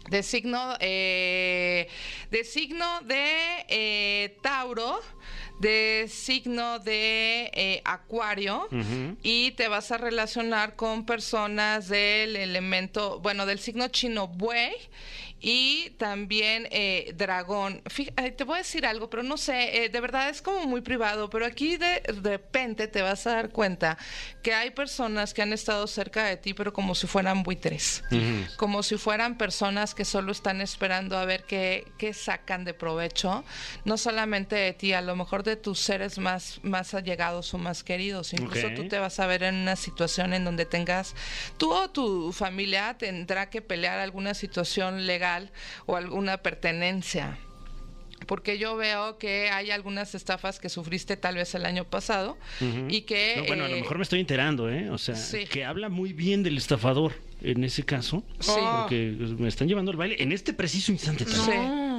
de 0.09 0.23
signo 0.23 0.75
eh, 0.79 1.87
de 2.31 2.43
signo 2.43 3.01
de 3.01 3.65
eh, 3.67 4.37
Tauro 4.41 4.99
de 5.59 6.07
signo 6.09 6.79
de 6.79 7.51
eh, 7.53 7.81
Acuario 7.85 8.67
y 9.21 9.51
te 9.51 9.67
vas 9.67 9.91
a 9.91 9.97
relacionar 9.97 10.75
con 10.75 11.05
personas 11.05 11.87
del 11.87 12.35
elemento 12.35 13.19
bueno 13.19 13.45
del 13.45 13.59
signo 13.59 13.87
chino 13.89 14.27
buey 14.27 14.73
y 15.41 15.89
también 15.97 16.67
eh, 16.69 17.13
dragón. 17.17 17.81
Te 18.37 18.43
voy 18.43 18.55
a 18.55 18.57
decir 18.59 18.85
algo, 18.85 19.09
pero 19.09 19.23
no 19.23 19.37
sé, 19.37 19.85
eh, 19.85 19.89
de 19.89 19.99
verdad 19.99 20.29
es 20.29 20.41
como 20.41 20.67
muy 20.67 20.81
privado, 20.81 21.31
pero 21.31 21.47
aquí 21.47 21.77
de, 21.77 22.01
de 22.13 22.29
repente 22.29 22.87
te 22.87 23.01
vas 23.01 23.25
a 23.25 23.31
dar 23.33 23.49
cuenta 23.49 23.97
que 24.43 24.53
hay 24.53 24.69
personas 24.69 25.33
que 25.33 25.41
han 25.41 25.51
estado 25.51 25.87
cerca 25.87 26.25
de 26.25 26.37
ti, 26.37 26.53
pero 26.53 26.73
como 26.73 26.93
si 26.93 27.07
fueran 27.07 27.41
buitres, 27.41 28.03
como 28.57 28.83
si 28.83 28.97
fueran 28.97 29.37
personas 29.37 29.95
que 29.95 30.05
solo 30.05 30.31
están 30.31 30.61
esperando 30.61 31.17
a 31.17 31.25
ver 31.25 31.43
qué, 31.45 31.91
qué 31.97 32.13
sacan 32.13 32.63
de 32.63 32.75
provecho, 32.75 33.43
no 33.83 33.97
solamente 33.97 34.55
de 34.55 34.73
ti, 34.73 34.93
a 34.93 35.01
lo 35.01 35.15
mejor 35.15 35.43
de 35.43 35.55
tus 35.55 35.79
seres 35.79 36.19
más, 36.19 36.59
más 36.61 36.93
allegados 36.93 37.51
o 37.55 37.57
más 37.57 37.83
queridos. 37.83 38.33
Incluso 38.33 38.67
Ok. 38.67 38.73
tú 38.75 38.87
te 38.87 38.99
vas 38.99 39.19
a 39.19 39.25
ver 39.25 39.41
en 39.41 39.55
una 39.55 39.75
situación 39.75 40.33
en 40.33 40.45
donde 40.45 40.65
tengas, 40.65 41.15
tú 41.57 41.71
o 41.73 41.89
tu 41.89 42.31
familia 42.31 42.95
tendrá 42.99 43.49
que 43.49 43.61
pelear 43.63 43.97
alguna 43.99 44.35
situación 44.35 45.07
legal 45.07 45.30
o 45.85 45.95
alguna 45.95 46.37
pertenencia. 46.37 47.37
Porque 48.27 48.59
yo 48.59 48.75
veo 48.75 49.17
que 49.17 49.49
hay 49.49 49.71
algunas 49.71 50.13
estafas 50.13 50.59
que 50.59 50.69
sufriste 50.69 51.17
tal 51.17 51.35
vez 51.35 51.55
el 51.55 51.65
año 51.65 51.85
pasado 51.85 52.37
y 52.87 53.01
que... 53.01 53.35
No, 53.37 53.45
bueno, 53.45 53.65
a 53.65 53.67
lo 53.67 53.75
eh, 53.75 53.81
mejor 53.81 53.97
me 53.97 54.03
estoy 54.03 54.19
enterando, 54.19 54.69
¿eh? 54.69 54.89
O 54.91 54.97
sea, 54.97 55.15
sí. 55.15 55.45
que 55.47 55.65
habla 55.65 55.89
muy 55.89 56.13
bien 56.13 56.43
del 56.43 56.57
estafador 56.57 57.13
en 57.41 57.63
ese 57.63 57.83
caso. 57.83 58.23
Sí. 58.39 58.51
Porque 58.81 59.15
me 59.39 59.47
están 59.47 59.67
llevando 59.67 59.91
al 59.91 59.97
baile 59.97 60.17
en 60.19 60.31
este 60.31 60.53
preciso 60.53 60.91
instante. 60.91 61.25
Sí, 61.25 61.51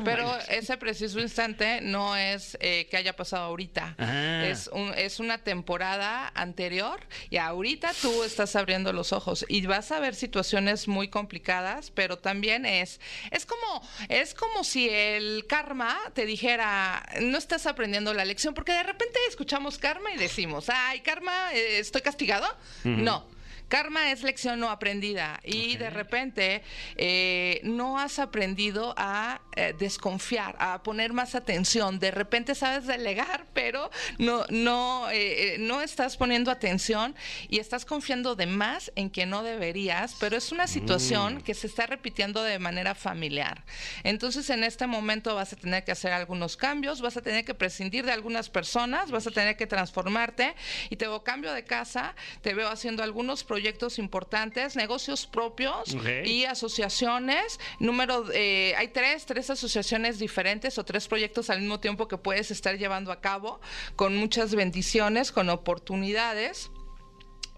pero 0.05 0.39
ese 0.49 0.77
preciso 0.77 1.21
instante 1.21 1.81
no 1.81 2.17
es 2.17 2.57
eh, 2.61 2.87
que 2.91 2.97
haya 2.97 3.15
pasado 3.15 3.45
ahorita. 3.45 3.95
Ah. 3.99 4.45
Es, 4.47 4.69
un- 4.73 4.93
es 4.97 5.21
una 5.21 5.39
temporada 5.39 6.31
anterior 6.35 7.01
y 7.31 7.37
ahorita 7.39 7.93
tú 8.01 8.23
estás 8.25 8.57
abriendo 8.57 8.93
los 8.93 9.13
ojos 9.13 9.45
y 9.49 9.65
vas 9.67 9.93
a 9.93 10.01
ver 10.01 10.15
situaciones 10.15 10.89
muy 10.89 11.09
complicadas, 11.09 11.91
pero 11.91 12.19
también 12.19 12.67
es 12.67 13.01
es 13.31 13.47
como 13.47 13.83
es 14.09 14.35
como 14.35 14.65
si 14.65 14.89
el 14.89 15.47
karma 15.49 15.99
te 16.15 16.27
dijera 16.27 17.03
no 17.21 17.39
estás 17.39 17.67
aprendiendo 17.67 18.13
la 18.15 18.25
lección 18.25 18.55
porque 18.55 18.73
de 18.73 18.83
repente 18.83 19.19
escuchamos 19.29 19.79
karma 19.79 20.13
y 20.13 20.19
decimos 20.19 20.69
ay 20.69 21.01
karma 21.01 21.53
eh, 21.55 21.79
estoy 21.79 22.03
castigado. 22.03 22.47
No. 22.85 23.27
Karma 23.73 24.13
es 24.13 24.23
lección 24.23 24.61
no 24.61 24.69
aprendida 24.69 25.41
y 25.43 25.79
de 25.79 25.89
repente 25.89 26.63
eh, 26.97 27.59
no 27.63 27.99
has 27.99 28.19
aprendido 28.19 28.93
a 28.99 29.41
eh, 29.57 29.75
desconfiar, 29.79 30.57
a 30.59 30.83
poner 30.83 31.15
más 31.15 31.35
atención. 31.35 31.99
De 31.99 32.11
repente 32.11 32.55
sabes 32.55 32.87
delegar, 32.87 33.47
pero 33.55 33.91
no, 34.19 34.45
no, 34.51 35.07
eh, 35.11 35.57
no 35.59 35.81
estás 35.81 36.19
poniendo 36.19 36.51
atención 36.51 37.15
y 37.49 37.61
estás 37.61 37.87
confiando 37.87 38.35
de 38.35 38.45
más 38.45 38.93
en 38.95 39.09
que 39.09 39.25
no 39.25 39.43
deberías, 39.43 40.17
pero 40.21 40.37
es 40.37 40.53
una 40.53 40.67
situación 40.67 41.41
que 41.41 41.55
se 41.55 41.67
está 41.67 41.87
repitiendo 41.87 42.43
de 42.43 42.59
manera 42.59 42.95
familiar. 42.95 43.65
Entonces 44.05 44.51
en 44.51 44.65
este 44.65 44.87
momento 44.87 45.35
vas 45.35 45.55
a 45.55 45.57
tener 45.57 45.83
que 45.83 45.93
hacer 45.93 46.13
algunos 46.13 46.59
cambios, 46.59 47.01
vas 47.01 47.17
a 47.17 47.23
tener 47.23 47.47
que 47.47 47.55
prescindir 47.55 48.05
de 48.05 48.13
algunas 48.13 48.51
personas, 48.51 49.11
vas 49.11 49.27
a 49.27 49.31
tener 49.31 49.57
que 49.57 49.67
transformarte 49.67 50.55
y 50.91 50.97
te 50.97 51.07
veo 51.09 51.25
cambio 51.25 51.55
de 51.55 51.65
casa, 51.65 52.15
te 52.43 52.53
veo 52.53 52.69
haciendo 52.69 53.03
algunos 53.03 53.45
proyectos 53.45 53.62
importantes, 53.99 54.77
negocios 54.77 55.27
propios 55.27 55.97
y 56.25 56.45
asociaciones. 56.45 57.61
Número, 57.79 58.25
eh, 58.33 58.75
hay 58.77 58.89
tres, 58.89 59.27
tres 59.27 59.51
asociaciones 59.51 60.19
diferentes 60.19 60.79
o 60.79 60.85
tres 60.85 61.09
proyectos 61.09 61.51
al 61.51 61.61
mismo 61.61 61.81
tiempo 61.81 62.09
que 62.09 62.19
puedes 62.19 62.51
estar 62.51 62.77
llevando 62.79 63.13
a 63.13 63.21
cabo 63.21 63.61
con 63.97 64.17
muchas 64.17 64.55
bendiciones, 64.55 65.33
con 65.33 65.49
oportunidades. 65.49 66.71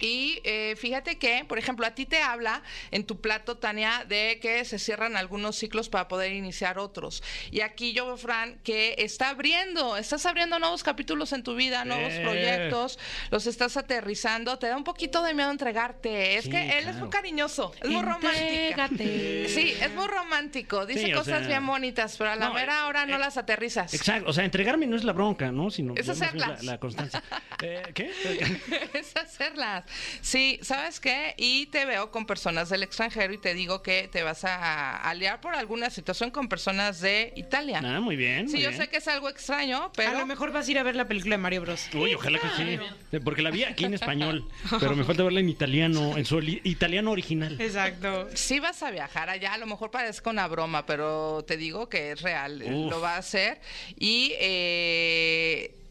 Y 0.01 0.41
eh, 0.45 0.75
fíjate 0.77 1.19
que, 1.19 1.45
por 1.47 1.59
ejemplo, 1.59 1.87
a 1.87 1.95
ti 1.95 2.05
te 2.05 2.21
habla 2.21 2.63
en 2.91 3.05
tu 3.07 3.21
plato, 3.21 3.57
Tania, 3.59 4.05
de 4.09 4.39
que 4.43 4.65
se 4.65 4.79
cierran 4.79 5.17
algunos 5.17 5.57
ciclos 5.57 5.89
para 5.89 6.09
poder 6.09 6.33
iniciar 6.33 6.79
otros. 6.79 7.23
Y 7.51 7.61
aquí 7.61 7.93
yo 7.93 8.07
veo, 8.07 8.17
Fran, 8.17 8.59
que 8.65 8.97
está 8.99 9.29
abriendo, 9.31 9.97
estás 9.97 10.27
abriendo 10.27 10.59
nuevos 10.59 10.83
capítulos 10.83 11.33
en 11.33 11.43
tu 11.43 11.55
vida, 11.55 11.85
nuevos 11.85 12.13
Eh. 12.13 12.23
proyectos, 12.23 12.99
los 13.31 13.47
estás 13.47 13.77
aterrizando. 13.77 14.59
Te 14.59 14.67
da 14.67 14.77
un 14.77 14.85
poquito 14.85 15.23
de 15.23 15.33
miedo 15.33 15.51
entregarte. 15.51 16.37
Es 16.37 16.45
Sí, 16.45 16.51
que 16.51 16.79
él 16.79 16.89
es 16.89 16.97
muy 16.97 17.09
cariñoso, 17.09 17.73
es 17.81 17.89
muy 17.89 18.03
romántico. 18.03 18.35
Entrégate. 18.35 19.49
Sí, 19.49 19.75
es 19.81 19.93
muy 19.95 20.07
romántico. 20.09 20.87
Dice 20.87 21.07
Sí, 21.07 21.13
cosas 21.13 21.39
sea, 21.41 21.49
bien 21.49 21.67
bonitas, 21.67 22.17
pero 22.19 22.31
a 22.31 22.37
la 22.37 22.49
no, 22.49 22.55
mera 22.55 22.87
hora 22.87 23.07
no 23.07 23.17
eh, 23.17 23.19
las 23.19 23.37
aterrizas. 23.37 23.95
Exacto, 23.95 24.29
o 24.29 24.33
sea, 24.33 24.45
entregarme 24.45 24.87
no 24.87 24.97
es 24.97 25.05
la 25.05 25.13
bronca, 25.13 25.53
¿no? 25.53 25.71
Sino 25.71 25.95
Es 25.97 26.09
hacerlas. 26.09 26.63
la, 26.65 26.73
la 26.73 26.81
constancia. 26.81 27.23
Eh, 27.63 27.83
¿Qué? 27.95 28.11
es 28.93 29.17
hacerlas. 29.17 29.84
Sí, 30.21 30.59
¿sabes 30.63 31.01
qué? 31.01 31.35
Y 31.37 31.67
te 31.67 31.85
veo 31.85 32.11
con 32.11 32.27
personas 32.27 32.69
del 32.69 32.83
extranjero 32.83 33.33
y 33.33 33.39
te 33.39 33.55
digo 33.55 33.83
que 33.83 34.09
te 34.09 34.23
vas 34.23 34.45
a 34.45 34.97
aliar 35.09 35.41
por 35.41 35.55
alguna 35.55 35.91
situación 35.91 36.31
con 36.31 36.49
personas 36.49 37.01
de 37.01 37.33
Italia. 37.37 37.81
Ah, 37.85 38.01
muy 38.01 38.17
bien. 38.17 38.49
sí, 38.49 38.55
muy 38.55 38.63
yo 38.63 38.71
bien. 38.71 38.83
sé 38.83 38.89
que 38.89 38.99
es 38.99 39.09
algo 39.09 39.29
extraño, 39.29 39.93
pero... 39.97 40.11
A 40.11 40.15
lo 40.15 40.27
mejor 40.27 40.53
vas 40.53 40.69
a 40.69 40.71
ir 40.71 40.79
a 40.79 40.83
ver 40.83 40.97
la 40.97 41.07
película 41.07 41.35
de 41.37 41.43
Mario 41.43 41.63
Bros. 41.63 41.89
Uy, 41.95 42.15
ojalá 42.15 42.39
que 42.39 42.49
sí. 42.57 43.19
Porque 43.21 43.43
la 43.43 43.51
vi 43.51 43.65
aquí 43.65 43.85
en 43.85 43.95
español, 43.95 44.49
pero 44.81 44.97
me 44.97 45.05
falta 45.05 45.23
verla 45.23 45.41
en 45.41 45.49
italiano, 45.49 46.17
en 46.17 46.25
su 46.25 46.41
italiano 46.41 47.11
original. 47.11 47.61
Exacto. 47.61 48.29
Sí 48.35 48.61
vas 48.61 48.83
a 48.83 48.91
viajar 48.91 49.31
allá, 49.31 49.55
a 49.55 49.59
lo 49.59 49.67
mejor 49.67 49.91
parezca 49.91 50.31
una 50.31 50.47
broma, 50.49 50.87
pero 50.87 51.45
te 51.47 51.57
digo 51.57 51.89
que 51.89 52.13
es 52.13 52.23
real, 52.23 52.63
Uf. 52.63 52.91
lo 52.91 53.01
va 53.01 53.15
a 53.15 53.19
hacer. 53.19 53.61
Y 53.97 54.33
eh, 54.39 55.84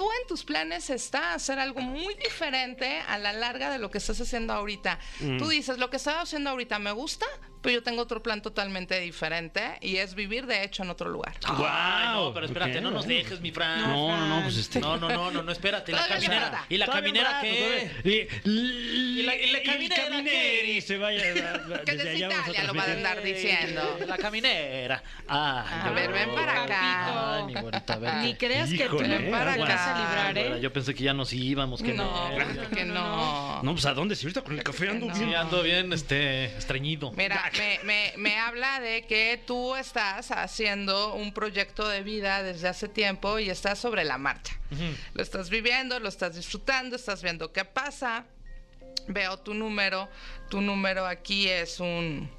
tú 0.00 0.08
en 0.18 0.26
tus 0.26 0.44
planes 0.44 0.88
está 0.88 1.34
hacer 1.34 1.58
algo 1.58 1.82
muy 1.82 2.14
diferente 2.14 3.02
a 3.06 3.18
la 3.18 3.34
larga 3.34 3.70
de 3.70 3.78
lo 3.78 3.90
que 3.90 3.98
estás 3.98 4.18
haciendo 4.18 4.54
ahorita. 4.54 4.98
Mm. 5.20 5.36
Tú 5.36 5.48
dices, 5.48 5.76
lo 5.76 5.90
que 5.90 5.98
estoy 5.98 6.14
haciendo 6.16 6.48
ahorita 6.48 6.78
me 6.78 6.90
gusta, 6.92 7.26
pero 7.60 7.74
yo 7.74 7.82
tengo 7.82 8.00
otro 8.00 8.22
plan 8.22 8.40
totalmente 8.40 8.98
diferente 8.98 9.76
y 9.82 9.96
es 9.98 10.14
vivir 10.14 10.46
de 10.46 10.64
hecho 10.64 10.82
en 10.82 10.88
otro 10.88 11.10
lugar. 11.10 11.34
Ay, 11.44 12.14
no, 12.14 12.32
pero 12.32 12.46
espérate, 12.46 12.80
no 12.80 12.90
nos 12.90 13.06
dejes, 13.06 13.42
mi 13.42 13.50
Fran. 13.50 13.82
No, 13.82 14.16
no, 14.16 14.26
no, 14.26 14.42
pues 14.42 14.56
este. 14.56 14.80
No, 14.80 14.96
no, 14.96 15.10
no, 15.10 15.30
no, 15.30 15.42
no, 15.42 15.52
espérate. 15.52 15.92
¿Y 15.92 15.94
la 15.94 16.08
caminera? 16.08 16.64
¿Y 16.70 16.76
la 16.78 16.86
caminera 16.86 17.38
qué? 17.42 17.90
Y, 18.02 18.48
¿Y 18.50 19.22
la- 19.22 19.36
y 19.36 19.50
la 19.50 19.62
caminera 19.62 20.22
qué? 20.24 20.80
se 20.80 20.96
vaya. 20.96 21.20
Que 21.84 21.92
desde 21.96 22.16
Italia 22.16 22.64
lo 22.64 22.74
va 22.74 22.84
a 22.84 22.92
andar 22.92 23.22
diciendo. 23.22 23.98
La 24.06 24.16
caminera. 24.16 25.02
Ah, 25.28 25.84
A 25.86 25.90
ver, 25.90 26.10
ven 26.10 26.34
para 26.34 26.62
acá. 26.62 27.36
Ay, 27.36 27.44
mi. 27.44 27.54
Ni 28.22 28.34
creas 28.34 28.70
que 28.70 28.86
tú 28.88 28.96
Híjole, 28.96 29.18
me 29.18 29.28
eh, 29.28 29.30
para 29.30 29.52
aguanta. 29.54 29.89
Vas 29.92 30.00
a 30.00 30.06
librar, 30.06 30.34
Bueno, 30.34 30.56
¿eh? 30.56 30.60
yo 30.60 30.72
pensé 30.72 30.94
que 30.94 31.04
ya 31.04 31.12
nos 31.14 31.32
íbamos. 31.32 31.82
Que 31.82 31.92
No, 31.92 32.30
claro 32.34 32.70
que 32.70 32.84
no. 32.84 33.62
No, 33.62 33.72
pues 33.72 33.86
¿a 33.86 33.94
dónde? 33.94 34.16
Si 34.16 34.26
ahorita 34.26 34.42
con 34.42 34.56
el 34.56 34.62
café 34.62 34.88
ando 34.90 35.06
No. 35.06 35.14
bien. 35.14 35.28
Sí, 35.28 35.34
ando 35.34 35.62
bien 35.62 35.92
este, 35.92 36.44
estreñido. 36.56 37.12
Mira, 37.12 37.50
me, 37.58 37.80
me, 37.84 38.12
me 38.16 38.38
habla 38.38 38.80
de 38.80 39.02
que 39.06 39.42
tú 39.46 39.74
estás 39.76 40.30
haciendo 40.30 41.14
un 41.14 41.32
proyecto 41.32 41.88
de 41.88 42.02
vida 42.02 42.42
desde 42.42 42.68
hace 42.68 42.88
tiempo 42.88 43.38
y 43.38 43.50
estás 43.50 43.78
sobre 43.78 44.04
la 44.04 44.18
marcha. 44.18 44.56
Lo 45.14 45.22
estás 45.22 45.50
viviendo, 45.50 45.98
lo 46.00 46.08
estás 46.08 46.36
disfrutando, 46.36 46.96
estás 46.96 47.22
viendo 47.22 47.52
qué 47.52 47.64
pasa. 47.64 48.26
Veo 49.08 49.36
tu 49.38 49.54
número. 49.54 50.08
Tu 50.48 50.60
número 50.60 51.06
aquí 51.06 51.48
es 51.48 51.80
un 51.80 52.30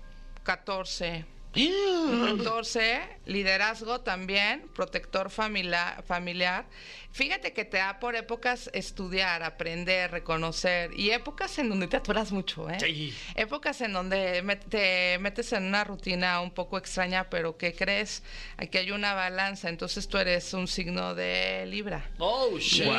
14. 0.44 1.26
14, 1.54 3.02
liderazgo 3.26 4.00
también, 4.02 4.68
protector 4.74 5.30
familiar, 5.30 6.02
familiar. 6.04 6.66
Fíjate 7.14 7.52
que 7.52 7.66
te 7.66 7.78
da 7.78 8.00
por 8.00 8.16
épocas 8.16 8.70
estudiar, 8.74 9.44
aprender, 9.44 10.12
reconocer 10.12 10.92
y 10.98 11.10
épocas 11.12 11.58
en 11.60 11.70
donde 11.70 11.88
te 11.88 11.98
atoras 11.98 12.32
mucho, 12.32 12.70
¿eh? 12.70 12.78
Sí. 12.80 13.14
Épocas 13.36 13.82
en 13.82 13.92
donde 13.94 14.42
te 14.70 15.18
metes 15.20 15.52
en 15.52 15.66
una 15.66 15.84
rutina 15.84 16.40
un 16.40 16.52
poco 16.52 16.78
extraña, 16.78 17.30
pero 17.30 17.58
que 17.58 17.74
crees 17.76 18.24
aquí 18.58 18.78
hay 18.78 18.92
una 18.92 19.14
balanza, 19.14 19.68
entonces 19.68 20.08
tú 20.08 20.18
eres 20.18 20.54
un 20.54 20.68
signo 20.68 21.14
de 21.14 21.66
Libra. 21.68 22.10
Oh, 22.18 22.58
Y 22.58 22.60
shit. 22.62 22.86
Wow. 22.86 22.96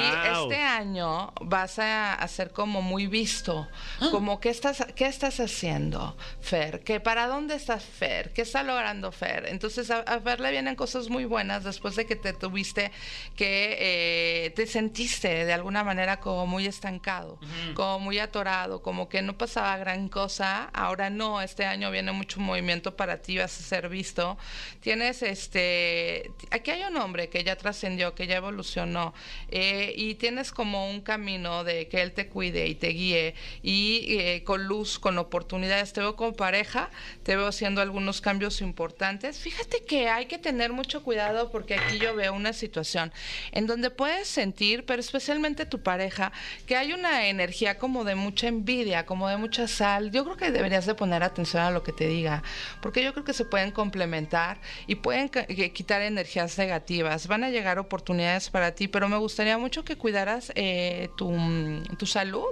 este 0.50 0.56
año 0.62 1.32
vas 1.40 1.78
a, 1.78 2.14
a 2.14 2.28
ser 2.28 2.50
como 2.50 2.82
muy 2.82 3.06
visto, 3.06 3.66
como 4.10 4.40
qué 4.40 4.50
estás, 4.50 4.84
qué 4.94 5.06
estás 5.06 5.40
haciendo, 5.40 6.16
Fer, 6.42 6.80
que 6.84 7.00
para 7.00 7.26
dónde 7.28 7.54
estás 7.54 7.82
Fer, 7.82 8.32
qué 8.34 8.42
está 8.42 8.62
logrando 8.62 9.10
Fer. 9.10 9.46
Entonces 9.48 9.90
a, 9.90 10.00
a 10.00 10.20
Fer 10.20 10.40
le 10.40 10.50
vienen 10.50 10.76
cosas 10.76 11.08
muy 11.08 11.24
buenas 11.24 11.64
después 11.64 11.96
de 11.96 12.04
que 12.04 12.16
te 12.16 12.34
tuviste 12.34 12.92
que 13.36 13.76
eh, 13.80 14.01
te 14.54 14.66
sentiste 14.66 15.44
de 15.44 15.52
alguna 15.52 15.84
manera 15.84 16.20
como 16.20 16.46
muy 16.46 16.66
estancado, 16.66 17.38
como 17.74 17.98
muy 17.98 18.18
atorado, 18.18 18.82
como 18.82 19.08
que 19.08 19.22
no 19.22 19.36
pasaba 19.36 19.76
gran 19.76 20.08
cosa. 20.08 20.70
Ahora 20.72 21.10
no, 21.10 21.40
este 21.42 21.64
año 21.64 21.90
viene 21.90 22.12
mucho 22.12 22.40
movimiento 22.40 22.96
para 22.96 23.22
ti, 23.22 23.38
vas 23.38 23.58
a 23.58 23.62
ser 23.62 23.88
visto. 23.88 24.38
Tienes 24.80 25.22
este, 25.22 26.30
aquí 26.50 26.70
hay 26.70 26.82
un 26.82 26.96
hombre 26.96 27.28
que 27.28 27.44
ya 27.44 27.56
trascendió, 27.56 28.14
que 28.14 28.26
ya 28.26 28.36
evolucionó 28.36 29.14
eh, 29.48 29.92
y 29.96 30.14
tienes 30.16 30.52
como 30.52 30.90
un 30.90 31.00
camino 31.00 31.64
de 31.64 31.88
que 31.88 32.02
él 32.02 32.12
te 32.12 32.28
cuide 32.28 32.66
y 32.66 32.74
te 32.74 32.88
guíe 32.88 33.34
y 33.62 34.18
eh, 34.18 34.44
con 34.44 34.64
luz, 34.64 34.98
con 34.98 35.18
oportunidades. 35.18 35.92
Te 35.92 36.00
veo 36.00 36.16
con 36.16 36.34
pareja, 36.34 36.90
te 37.22 37.36
veo 37.36 37.46
haciendo 37.46 37.80
algunos 37.80 38.20
cambios 38.20 38.60
importantes. 38.60 39.38
Fíjate 39.38 39.84
que 39.84 40.08
hay 40.08 40.26
que 40.26 40.38
tener 40.38 40.72
mucho 40.72 41.02
cuidado 41.02 41.50
porque 41.50 41.74
aquí 41.74 41.98
yo 41.98 42.14
veo 42.14 42.32
una 42.32 42.52
situación 42.52 43.12
en 43.52 43.66
donde 43.66 43.90
puedes 43.92 44.28
sentir, 44.28 44.84
pero 44.84 45.00
especialmente 45.00 45.66
tu 45.66 45.82
pareja, 45.82 46.32
que 46.66 46.76
hay 46.76 46.92
una 46.92 47.28
energía 47.28 47.78
como 47.78 48.04
de 48.04 48.14
mucha 48.14 48.48
envidia, 48.48 49.06
como 49.06 49.28
de 49.28 49.36
mucha 49.36 49.68
sal. 49.68 50.10
Yo 50.10 50.24
creo 50.24 50.36
que 50.36 50.50
deberías 50.50 50.86
de 50.86 50.94
poner 50.94 51.22
atención 51.22 51.62
a 51.62 51.70
lo 51.70 51.82
que 51.82 51.92
te 51.92 52.06
diga, 52.08 52.42
porque 52.80 53.02
yo 53.02 53.12
creo 53.12 53.24
que 53.24 53.32
se 53.32 53.44
pueden 53.44 53.70
complementar 53.70 54.60
y 54.86 54.96
pueden 54.96 55.28
quitar 55.28 56.02
energías 56.02 56.58
negativas. 56.58 57.26
Van 57.26 57.44
a 57.44 57.50
llegar 57.50 57.78
oportunidades 57.78 58.50
para 58.50 58.74
ti, 58.74 58.88
pero 58.88 59.08
me 59.08 59.16
gustaría 59.16 59.58
mucho 59.58 59.84
que 59.84 59.96
cuidaras 59.96 60.52
eh, 60.54 61.10
tu, 61.16 61.30
mm, 61.30 61.96
tu 61.98 62.06
salud, 62.06 62.46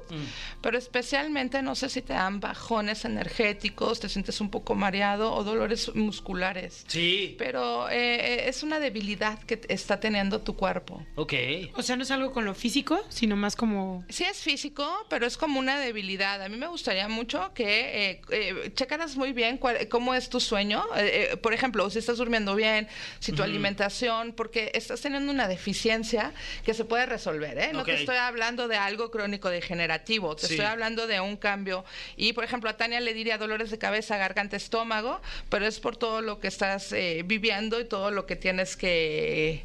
pero 0.60 0.78
especialmente 0.78 1.62
no 1.62 1.74
sé 1.74 1.88
si 1.88 2.02
te 2.02 2.12
dan 2.12 2.40
bajones 2.40 3.04
energéticos, 3.04 4.00
te 4.00 4.08
sientes 4.08 4.40
un 4.40 4.50
poco 4.50 4.74
mareado 4.74 5.32
o 5.32 5.44
dolores 5.44 5.94
musculares. 5.94 6.84
Sí. 6.86 7.34
Pero 7.38 7.88
eh, 7.90 8.48
es 8.48 8.62
una 8.62 8.80
debilidad 8.80 9.38
que 9.40 9.60
está 9.68 10.00
teniendo 10.00 10.40
tu 10.40 10.56
cuerpo. 10.56 11.04
Ok. 11.16 11.29
O 11.74 11.82
sea, 11.82 11.96
no 11.96 12.02
es 12.02 12.10
algo 12.10 12.32
con 12.32 12.44
lo 12.44 12.54
físico, 12.54 13.00
sino 13.08 13.36
más 13.36 13.54
como... 13.56 14.04
Sí 14.08 14.24
es 14.24 14.38
físico, 14.38 14.86
pero 15.08 15.26
es 15.26 15.36
como 15.36 15.58
una 15.60 15.78
debilidad. 15.78 16.42
A 16.42 16.48
mí 16.48 16.56
me 16.56 16.66
gustaría 16.66 17.08
mucho 17.08 17.52
que 17.54 18.10
eh, 18.10 18.20
eh, 18.30 18.72
checaras 18.74 19.16
muy 19.16 19.32
bien 19.32 19.56
cuál- 19.58 19.88
cómo 19.88 20.14
es 20.14 20.28
tu 20.28 20.40
sueño. 20.40 20.84
Eh, 20.96 21.30
eh, 21.32 21.36
por 21.36 21.54
ejemplo, 21.54 21.88
si 21.90 21.98
estás 22.00 22.18
durmiendo 22.18 22.54
bien, 22.54 22.88
si 23.20 23.32
tu 23.32 23.42
alimentación, 23.42 24.32
porque 24.32 24.70
estás 24.74 25.00
teniendo 25.00 25.30
una 25.32 25.46
deficiencia 25.48 26.32
que 26.64 26.74
se 26.74 26.84
puede 26.84 27.06
resolver. 27.06 27.58
¿eh? 27.58 27.70
No 27.72 27.84
te 27.84 27.94
estoy 27.94 28.16
hablando 28.16 28.66
de 28.68 28.76
algo 28.76 29.10
crónico 29.10 29.48
degenerativo, 29.50 30.34
te 30.36 30.46
Sí. 30.46 30.54
estoy 30.54 30.66
hablando 30.66 31.06
de 31.06 31.20
un 31.20 31.36
cambio. 31.36 31.84
Y, 32.16 32.32
por 32.32 32.44
ejemplo, 32.44 32.68
a 32.70 32.76
Tania 32.76 33.00
le 33.00 33.14
diría 33.14 33.38
dolores 33.38 33.70
de 33.70 33.78
cabeza, 33.78 34.16
garganta, 34.16 34.56
estómago, 34.56 35.20
pero 35.48 35.66
es 35.66 35.78
por 35.80 35.96
todo 35.96 36.22
lo 36.22 36.40
que 36.40 36.48
estás 36.48 36.92
eh, 36.92 37.22
viviendo 37.24 37.78
y 37.80 37.84
todo 37.84 38.10
lo 38.10 38.26
que 38.26 38.36
tienes 38.36 38.76
que, 38.76 39.64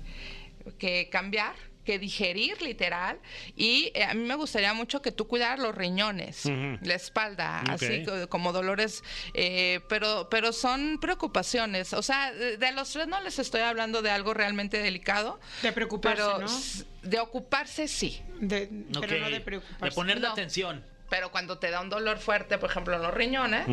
que 0.78 1.10
cambiar 1.10 1.56
que 1.86 2.00
digerir 2.00 2.60
literal 2.64 3.20
y 3.56 3.92
eh, 3.94 4.06
a 4.06 4.16
mí 4.16 4.24
me 4.24 4.34
gustaría 4.34 4.74
mucho 4.74 5.04
que 5.04 5.12
tú 5.12 5.28
cuidaras 5.28 5.60
los 5.60 5.76
riñones, 5.76 6.46
la 6.82 6.96
espalda, 6.96 7.60
así 7.70 8.04
como 8.28 8.52
dolores, 8.52 9.04
eh, 9.36 9.82
pero 9.88 10.28
pero 10.32 10.52
son 10.52 10.98
preocupaciones, 11.00 11.94
o 11.94 12.02
sea, 12.02 12.34
de, 12.34 12.58
de 12.58 12.72
los 12.72 12.92
tres 12.92 13.08
no 13.08 13.22
les 13.22 13.38
estoy 13.38 13.62
hablando 13.62 14.02
de 14.02 14.10
algo 14.10 14.34
realmente 14.34 14.80
delicado, 14.80 15.40
De 15.62 15.72
preocuparse, 15.72 16.24
pero 16.24 16.48
de 17.04 17.20
ocuparse 17.20 17.88
sí. 17.88 18.20
De, 18.40 18.64
Ok. 18.96 19.06
Pero 19.08 19.20
no 19.20 19.30
de 19.30 19.42
preocuparse. 19.42 19.86
De 19.86 19.92
ponerle 19.92 20.26
No. 20.28 20.34
atención. 20.34 20.84
Pero 21.16 21.32
cuando 21.32 21.58
te 21.58 21.70
da 21.72 21.80
un 21.80 21.88
dolor 21.90 22.18
fuerte, 22.18 22.58
por 22.58 22.70
ejemplo, 22.70 22.94
en 22.98 23.02
los 23.02 23.14
riñones, 23.14 23.66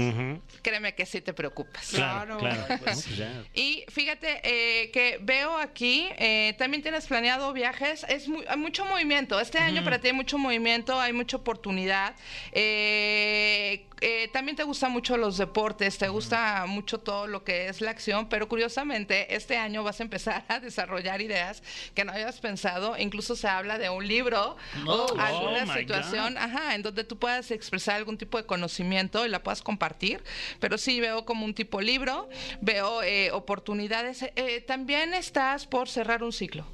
créeme 0.63 0.95
que 0.95 1.07
sí 1.07 1.21
te 1.21 1.33
preocupas. 1.33 1.89
Claro, 1.89 2.39
Claro. 2.39 2.65
claro. 2.67 2.81
Pues, 2.85 3.17
ya. 3.17 3.43
Y 3.53 3.85
fíjate 3.89 4.41
eh, 4.45 4.93
que 4.93 5.19
veo 5.21 5.57
aquí, 5.59 6.07
eh, 6.19 6.55
también 6.57 6.83
tienes 6.85 7.05
planeado 7.09 7.53
viajes, 7.53 8.07
es 8.09 8.29
mu- 8.29 8.45
hay 8.47 8.57
mucho 8.57 8.85
movimiento. 8.85 9.41
Este 9.41 9.59
año 9.59 9.83
para 9.83 9.99
ti 9.99 10.07
hay 10.07 10.13
mucho 10.13 10.39
movimiento, 10.39 11.01
hay 11.01 11.13
mucha 11.13 11.37
oportunidad. 11.37 12.15
Eh, 12.53 13.87
eh, 14.05 14.29
también 14.33 14.57
te 14.57 14.65
gustan 14.65 14.91
mucho 14.91 15.17
los 15.17 15.39
deportes, 15.39 15.97
te 15.97 16.09
gusta 16.09 16.65
mucho 16.67 16.99
todo 16.99 17.29
lo 17.29 17.45
que 17.45 17.69
es 17.69 17.81
la 17.81 17.93
acción, 17.93 18.29
pero 18.29 18.49
curiosamente 18.49 19.35
este 19.35 19.57
año 19.57 19.85
vas 19.85 20.01
a 20.01 20.03
empezar 20.03 20.45
a 20.49 20.59
desarrollar 20.59 21.21
ideas 21.21 21.63
que 21.95 22.05
no 22.05 22.11
habías 22.11 22.41
pensado. 22.41 22.99
Incluso 22.99 23.37
se 23.37 23.47
habla 23.47 23.79
de 23.79 23.91
un 23.91 24.07
libro 24.07 24.57
o 24.87 25.07
alguna 25.19 25.63
oh 25.63 25.67
my 25.67 25.81
situación, 25.81 26.37
ajá, 26.37 26.75
en 26.75 26.83
donde 26.83 27.05
tú 27.05 27.17
puedas 27.17 27.51
expresar 27.53 27.95
algún 27.95 28.19
tipo 28.19 28.39
de 28.39 28.45
conocimiento 28.45 29.25
y 29.25 29.29
la 29.29 29.43
puedas 29.43 29.63
compartir. 29.63 30.23
Pero 30.59 30.79
sí 30.79 31.01
veo 31.01 31.25
como 31.25 31.45
un 31.45 31.55
tipo 31.55 31.81
libro, 31.81 32.29
veo 32.61 33.03
eh, 33.05 33.31
oportunidades. 33.31 34.25
Eh, 34.35 34.63
también 34.67 35.15
estás 35.15 35.67
por 35.67 35.89
cerrar 35.89 36.25
un 36.25 36.33
ciclo. 36.33 36.67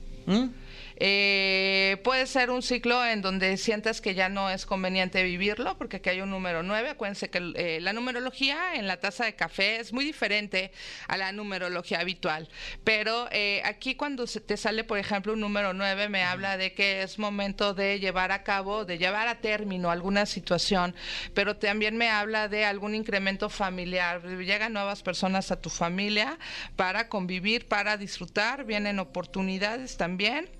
Eh, 1.01 2.01
puede 2.03 2.27
ser 2.27 2.51
un 2.51 2.61
ciclo 2.61 3.05
en 3.07 3.23
donde 3.23 3.57
sientas 3.57 4.01
que 4.01 4.15
ya 4.15 4.29
no 4.29 4.51
es 4.51 4.67
conveniente 4.67 5.23
vivirlo, 5.23 5.79
porque 5.79 5.99
aquí 5.99 6.11
hay 6.11 6.21
un 6.21 6.31
número 6.31 6.65
9. 6.65 6.91
Acuérdense 6.91 7.31
que 7.31 7.53
eh, 7.55 7.81
la 7.81 7.93
numerología 7.93 8.75
en 8.75 8.89
la 8.89 8.99
taza 8.99 9.25
de 9.25 9.37
café 9.37 9.79
es 9.79 9.93
muy 9.93 10.05
diferente 10.05 10.73
a 11.07 11.17
la 11.17 11.31
numerología 11.31 12.01
habitual. 12.01 12.49
Pero 12.83 13.29
eh, 13.31 13.63
aquí 13.65 13.95
cuando 13.95 14.27
se 14.27 14.41
te 14.41 14.57
sale, 14.57 14.83
por 14.83 14.99
ejemplo, 14.99 15.35
un 15.35 15.41
número 15.41 15.73
9, 15.73 16.09
me 16.09 16.25
habla 16.25 16.57
de 16.57 16.73
que 16.73 17.03
es 17.03 17.19
momento 17.19 17.75
de 17.75 18.01
llevar 18.01 18.33
a 18.33 18.43
cabo, 18.43 18.85
de 18.85 18.99
llevar 18.99 19.29
a 19.29 19.41
término 19.41 19.93
alguna 19.93 20.27
situación, 20.27 20.97
pero 21.33 21.57
también 21.57 21.97
me 21.97 22.11
habla 22.11 22.49
de 22.49 22.65
algún 22.65 22.97
incremento 22.97 23.49
familiar. 23.49 24.23
Llegan 24.25 24.73
nuevas 24.73 25.03
personas 25.05 25.53
a 25.53 25.61
tu 25.61 25.71
familia 25.71 26.39
para 26.75 27.09
convivir, 27.09 27.69
para 27.69 27.97
disfrutar, 27.97 28.65
vienen 28.65 28.99
oportunidades 28.99 29.97
también. 29.97 30.58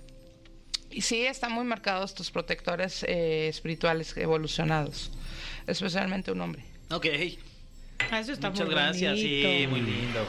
Y 0.91 1.03
sí, 1.03 1.27
están 1.27 1.53
muy 1.53 1.65
marcados 1.65 2.15
tus 2.15 2.31
protectores 2.31 3.05
eh, 3.07 3.49
espirituales 3.49 4.17
evolucionados, 4.17 5.11
especialmente 5.67 6.33
un 6.33 6.41
hombre. 6.41 6.65
Ok. 6.91 7.07
Ah, 8.11 8.21
Eso 8.21 8.33
está 8.33 8.51
Muchas 8.51 8.67
muy 8.67 8.75
gracias. 8.75 9.19
Sí, 9.19 9.67
muy 9.69 9.81
lindo. 9.81 10.27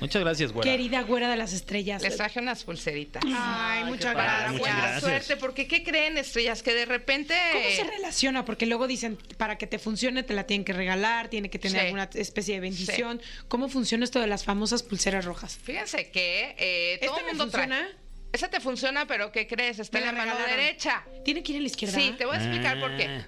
Muchas 0.00 0.22
gracias, 0.22 0.52
güera. 0.52 0.70
Querida 0.70 1.02
güera 1.02 1.28
de 1.30 1.36
las 1.36 1.52
estrellas. 1.52 2.00
Les 2.02 2.16
traje 2.16 2.40
unas 2.40 2.64
pulseritas. 2.64 3.22
Ay, 3.26 3.84
muchas 3.84 4.14
gracias. 4.14 4.52
muchas 4.52 4.76
gracias. 4.76 5.00
suerte, 5.02 5.36
porque 5.36 5.66
¿qué 5.66 5.82
creen, 5.82 6.16
estrellas? 6.16 6.62
Que 6.62 6.72
de 6.72 6.86
repente... 6.86 7.34
¿Cómo 7.52 7.64
se 7.76 7.84
relaciona? 7.84 8.44
Porque 8.46 8.64
luego 8.64 8.86
dicen, 8.86 9.18
para 9.36 9.58
que 9.58 9.66
te 9.66 9.78
funcione 9.78 10.22
te 10.22 10.32
la 10.32 10.44
tienen 10.44 10.64
que 10.64 10.72
regalar, 10.72 11.28
tiene 11.28 11.50
que 11.50 11.58
tener 11.58 11.80
Sí. 11.80 11.84
alguna 11.86 12.08
especie 12.14 12.54
de 12.54 12.60
bendición. 12.60 13.20
¿Cómo 13.48 13.68
funciona 13.68 14.04
esto 14.04 14.20
de 14.20 14.26
las 14.26 14.44
famosas 14.44 14.82
pulseras 14.82 15.26
rojas? 15.26 15.58
Fíjense 15.62 16.10
que 16.10 16.54
eh, 16.58 16.98
todo 17.04 17.16
¿Esta 17.18 17.30
el 17.30 17.36
mundo 17.36 17.50
trae. 17.50 17.84
Esa 18.32 18.48
te 18.48 18.60
funciona, 18.60 19.06
pero 19.06 19.32
¿qué 19.32 19.46
crees? 19.46 19.78
Está 19.78 19.98
en 19.98 20.06
la 20.06 20.12
la 20.12 20.18
mano 20.18 20.32
regalaron. 20.34 20.56
derecha. 20.60 21.04
¿Tiene 21.24 21.42
que 21.42 21.52
ir 21.52 21.58
a 21.58 21.60
la 21.62 21.66
izquierda? 21.66 21.98
Sí, 21.98 22.14
te 22.16 22.24
voy 22.26 22.36
a 22.36 22.38
explicar 22.38 22.78
por 22.80 22.92
Ah. 22.92 22.96
qué. 22.96 23.24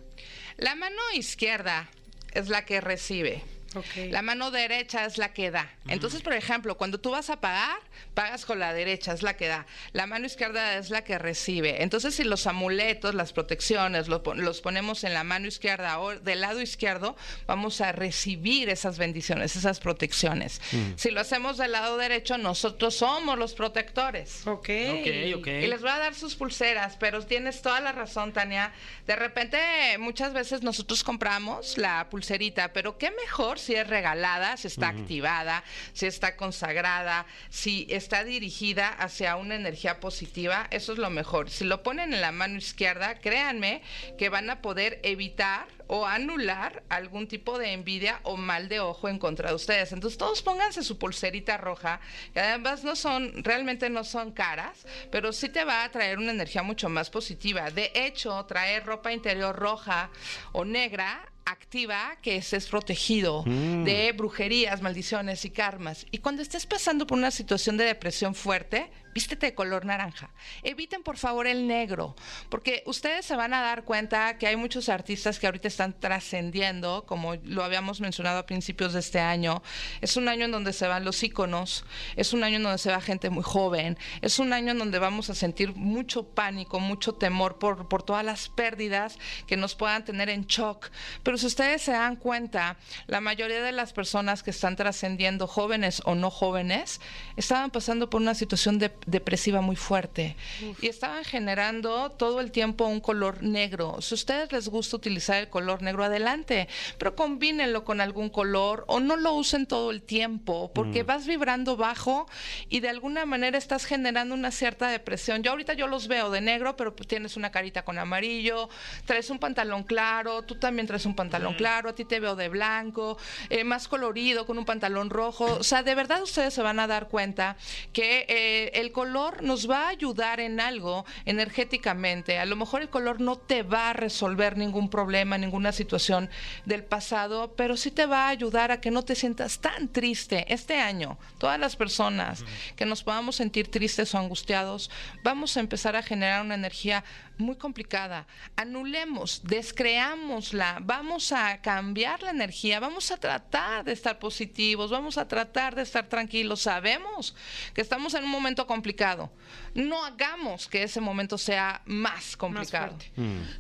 La 0.59 0.75
mano 0.75 1.01
izquierda 1.15 1.89
es 2.33 2.49
la 2.49 2.65
que 2.65 2.81
recibe. 2.81 3.43
Ok. 3.75 3.85
La 4.11 4.23
mano 4.23 4.51
derecha 4.51 5.05
es 5.05 5.19
la 5.19 5.33
que 5.33 5.51
da. 5.51 5.71
Entonces, 5.89 6.23
por 6.23 6.33
ejemplo, 6.35 6.77
cuando 6.77 6.99
tú 7.01 7.11
vas 7.11 7.31
a 7.31 7.41
pagar, 7.41 7.79
pagas 8.15 8.45
con 8.45 8.59
la 8.59 8.73
derecha, 8.73 9.13
es 9.13 9.23
la 9.23 9.37
que 9.37 9.49
da. 9.49 9.67
La 9.93 10.07
mano 10.07 10.27
izquierda 10.27 10.77
es 10.77 10.91
la 10.91 11.03
que 11.05 11.19
recibe. 11.19 11.83
Entonces, 11.83 12.15
si 12.15 12.25
los 12.25 12.47
amuletos, 12.47 13.15
las 13.15 13.33
protecciones, 13.33 14.09
lo 14.09 14.23
pon- 14.23 14.43
los 14.45 14.61
ponemos 14.61 15.05
en 15.05 15.15
la 15.15 15.25
mano 15.25 15.47
izquierda 15.47 15.99
o 16.01 16.15
del 16.19 16.41
lado 16.41 16.61
izquierdo, 16.61 17.17
vamos 17.47 17.81
a 17.81 17.93
recibir 17.93 18.69
esas 18.69 18.99
bendiciones, 18.99 19.57
esas 19.57 19.81
protecciones. 19.81 20.61
Si 20.97 21.11
lo 21.11 21.21
hacemos 21.21 21.57
del 21.59 21.73
lado 21.73 21.97
derecho, 21.97 22.39
nosotros 22.39 22.97
somos 22.97 23.39
los 23.39 23.55
protectores. 23.55 24.47
Ok. 24.47 24.69
Ok, 24.91 25.09
ok. 25.39 25.47
Y 25.47 25.67
les 25.67 25.81
voy 25.81 25.91
a 25.91 25.99
dar 25.99 26.15
sus 26.15 26.35
pulseras, 26.37 26.97
pero 26.99 27.25
tienes 27.25 27.63
toda 27.63 27.81
la 27.81 27.93
razón, 27.93 28.33
Tania. 28.33 28.73
De 29.07 29.17
repente, 29.17 29.59
muchas 29.99 30.33
veces 30.33 30.63
nosotros 30.63 31.03
compramos 31.05 31.79
la 31.79 32.09
pulserita, 32.11 32.73
pero 32.73 32.99
qué 32.99 33.11
mejor 33.11 33.59
si 33.63 33.75
es 33.75 33.87
regalada, 33.87 34.57
si 34.57 34.67
está 34.67 34.89
activada, 34.89 35.65
si 35.93 36.07
está 36.07 36.37
consagrada, 36.37 37.27
si 37.49 37.87
está 37.91 38.25
dirigida 38.25 38.89
hacia 38.89 39.37
una 39.37 39.55
energía 39.55 40.01
positiva. 40.01 40.67
Eso 40.71 40.93
es 40.93 40.99
lo 40.99 41.11
mejor. 41.11 41.51
Si 41.51 41.65
lo 41.65 41.83
ponen 41.83 42.13
en 42.13 42.21
la 42.21 42.33
mano 42.33 42.59
izquierda, 42.59 43.21
créanme 43.21 43.83
que 44.19 44.29
van 44.29 44.51
a 44.51 44.61
poder 44.61 45.01
evitar 45.03 45.67
o 45.95 46.07
anular 46.07 46.83
algún 46.89 47.29
tipo 47.29 47.59
de 47.59 47.73
envidia 47.73 48.21
o 48.23 48.39
mal 48.39 48.69
de 48.69 48.81
ojo 48.81 49.11
en 49.11 49.19
contra 49.19 49.51
de 49.51 49.57
ustedes. 49.57 49.93
Entonces 49.93 50.17
todos 50.17 50.41
pónganse 50.43 50.83
su 50.83 50.99
pulserita 50.99 51.59
roja, 51.59 52.01
que 52.33 52.41
además 52.41 52.83
no 52.83 52.97
son, 52.97 53.45
realmente 53.45 53.91
no 53.91 54.03
son 54.03 54.33
caras, 54.33 54.87
pero 55.11 55.33
sí 55.33 55.51
te 55.51 55.65
va 55.65 55.85
a 55.85 55.91
traer 55.91 56.19
una 56.19 56.33
energía 56.33 56.63
mucho 56.63 56.89
más 56.89 57.11
positiva. 57.11 57.71
De 57.71 57.93
hecho, 57.95 58.45
traer 58.47 58.87
ropa 58.87 59.13
interior 59.13 59.55
roja 59.55 60.09
o 60.53 60.65
negra 60.65 61.31
activa 61.45 62.17
que 62.23 62.37
estés 62.37 62.67
protegido 62.67 63.45
de 63.45 64.13
brujerías, 64.17 64.83
maldiciones 64.83 65.45
y 65.45 65.51
karmas. 65.51 66.07
Y 66.11 66.19
cuando 66.19 66.43
estés 66.43 66.67
pasando 66.67 67.07
por 67.07 67.19
una 67.19 67.31
situación 67.31 67.77
de 67.77 67.85
depresión 67.85 68.35
fuerte, 68.35 68.91
vístete 69.15 69.47
de 69.47 69.55
color 69.55 69.85
naranja. 69.85 70.31
Eviten 70.63 71.03
por 71.03 71.17
favor 71.17 71.47
el 71.47 71.67
negro, 71.67 72.15
porque 72.49 72.83
ustedes 72.87 73.27
se 73.27 73.37
van 73.37 73.55
a 73.55 73.61
dar 73.61 73.85
cuenta 73.85 74.39
que 74.39 74.47
hay 74.47 74.57
muchos 74.57 74.89
artistas 74.89 75.39
que 75.39 75.47
ahorita 75.47 75.69
están 75.69 75.99
trascendiendo, 75.99 77.05
como 77.07 77.35
lo 77.45 77.63
habíamos 77.63 78.01
mencionado 78.01 78.39
a 78.39 78.47
principios 78.47 78.93
de 78.93 79.01
este 79.01 79.21
año. 79.21 79.63
Es 80.01 80.17
un 80.17 80.29
año 80.29 80.47
en 80.47 80.53
donde 80.53 80.73
se 80.73 80.87
van 80.87 81.05
los 81.05 81.23
íconos, 81.23 81.85
es 82.17 82.33
un 82.33 82.43
año 82.45 82.57
en 82.57 82.63
donde 82.63 82.79
se 82.79 82.91
va 82.91 83.01
gente 83.01 83.31
muy 83.31 83.43
joven, 83.43 83.99
es 84.21 84.39
un 84.39 84.53
año 84.53 84.73
en 84.73 84.79
donde 84.79 84.99
vamos 84.99 85.31
a 85.31 85.35
sentir 85.35 85.75
mucho 85.75 86.25
pánico, 86.29 86.81
mucho 86.81 87.15
temor 87.15 87.59
por, 87.59 87.89
por 87.89 88.03
todas 88.03 88.25
las 88.25 88.49
pérdidas 88.49 89.19
que 89.47 89.57
nos 89.57 89.75
puedan 89.75 90.05
tener 90.05 90.29
en 90.29 90.47
shock. 90.47 90.91
Pero 91.23 91.32
pero 91.33 91.39
si 91.41 91.47
ustedes 91.47 91.81
se 91.81 91.93
dan 91.93 92.17
cuenta, 92.17 92.77
la 93.07 93.23
mayoría 93.23 93.63
de 93.63 93.73
las 93.73 93.95
personas 93.95 94.43
que 94.43 94.51
están 94.51 94.77
trascendiendo, 94.77 95.47
jóvenes 95.47 96.03
o 96.05 96.15
no 96.15 96.29
jóvenes, 96.29 97.01
estaban 97.39 97.71
pasando 97.71 98.11
por 98.11 98.21
una 98.21 98.35
situación 98.35 98.79
de- 98.79 98.93
depresiva 99.07 99.63
muy 99.63 99.77
fuerte 99.77 100.37
y 100.83 100.89
estaban 100.89 101.25
generando 101.25 102.11
todo 102.11 102.43
el 102.43 102.51
tiempo 102.51 102.85
un 102.85 103.01
color 103.01 103.43
negro. 103.43 104.03
Si 104.03 104.13
a 104.13 104.17
ustedes 104.17 104.53
les 104.53 104.69
gusta 104.69 104.95
utilizar 104.97 105.39
el 105.39 105.49
color 105.49 105.81
negro, 105.81 106.05
adelante, 106.05 106.69
pero 106.99 107.17
combínenlo 107.17 107.83
con 107.83 108.03
algún 108.03 108.29
color 108.29 108.85
o 108.89 109.01
no 109.01 109.17
lo 109.17 109.33
usen 109.33 109.65
todo 109.65 109.91
el 109.91 110.03
tiempo 110.03 110.71
porque 110.75 111.03
vas 111.03 111.27
vibrando 111.27 111.79
bajo 111.79 112.27
y 112.69 112.81
de 112.81 112.91
alguna 112.91 113.25
manera 113.25 113.57
estás 113.57 113.87
generando 113.87 114.35
una 114.35 114.51
cierta 114.51 114.89
depresión. 114.89 115.43
Yo 115.43 115.53
ahorita 115.53 115.73
yo 115.73 115.87
los 115.87 116.09
veo 116.09 116.31
de 116.31 116.43
negro, 116.43 116.77
pero 116.77 116.95
pues 116.95 117.09
tienes 117.09 117.39
una 117.39 117.51
carita 117.51 117.87
con 117.87 117.99
amarillo, 117.99 118.69
traes 119.07 119.31
un 119.31 119.39
pantalón 119.39 119.83
claro, 119.85 120.43
tú 120.43 120.57
también 120.57 120.87
traes 120.87 121.07
un 121.07 121.13
pantalón 121.15 121.22
claro, 121.57 121.91
a 121.91 121.95
ti 121.95 122.05
te 122.05 122.21
veo 122.21 122.37
de 122.37 122.49
blanco, 122.49 123.19
eh, 123.51 123.65
más 123.65 123.89
colorido, 123.89 124.47
con 124.47 124.59
un 124.59 124.65
pantalón 124.65 125.11
rojo. 125.11 125.45
O 125.45 125.63
sea, 125.63 125.83
de 125.83 125.95
verdad 125.95 126.23
ustedes 126.23 126.55
se 126.55 126.63
van 126.63 126.81
a 126.81 126.87
dar 126.87 127.09
cuenta 127.09 127.57
que 127.93 128.27
eh, 128.29 128.71
el 128.75 128.93
color 128.93 129.43
nos 129.43 129.71
va 129.71 129.87
a 129.87 129.89
ayudar 129.89 130.41
en 130.41 130.61
algo 130.61 131.05
energéticamente. 131.25 132.39
A 132.39 132.47
lo 132.47 132.57
mejor 132.57 132.83
el 132.83 132.89
color 132.89 133.21
no 133.21 133.37
te 133.37 133.63
va 133.63 133.91
a 133.91 133.93
resolver 133.93 134.57
ningún 134.57 134.89
problema, 134.89 135.39
ninguna 135.39 135.73
situación 135.73 136.31
del 136.65 136.85
pasado, 136.85 137.55
pero 137.57 137.77
sí 137.77 137.91
te 137.91 138.07
va 138.07 138.27
a 138.27 138.29
ayudar 138.29 138.71
a 138.71 138.81
que 138.81 138.91
no 138.91 139.03
te 139.03 139.15
sientas 139.15 139.61
tan 139.61 139.89
triste. 139.89 140.45
Este 140.53 140.79
año, 140.79 141.19
todas 141.39 141.59
las 141.59 141.77
personas 141.77 142.45
que 142.77 142.87
nos 142.87 143.03
podamos 143.03 143.37
sentir 143.37 143.71
tristes 143.71 144.15
o 144.15 144.19
angustiados, 144.19 144.91
vamos 145.23 145.57
a 145.57 145.61
empezar 145.61 145.97
a 145.97 146.03
generar 146.03 146.43
una 146.43 146.55
energía 146.55 147.05
muy 147.39 147.57
complicada. 147.57 148.27
Anulemos, 148.57 149.43
descreámosla, 149.45 150.79
vamos 150.83 151.12
a 151.33 151.61
cambiar 151.61 152.23
la 152.23 152.31
energía, 152.31 152.81
vamos 152.81 153.11
a 153.11 153.17
tratar 153.19 153.85
de 153.85 153.93
estar 153.93 154.19
positivos, 154.19 154.91
vamos 154.91 155.19
a 155.19 155.29
tratar 155.29 155.75
de 155.75 155.83
estar 155.83 156.09
tranquilos. 156.09 156.63
Sabemos 156.63 157.35
que 157.75 157.83
estamos 157.83 158.15
en 158.15 158.25
un 158.25 158.31
momento 158.31 158.67
complicado. 158.67 159.31
No 159.75 160.05
hagamos 160.05 160.69
que 160.69 160.83
ese 160.83 161.01
momento 161.01 161.37
sea 161.37 161.83
más 161.85 162.37
complicado. 162.37 162.97
fuerte. 162.97 163.13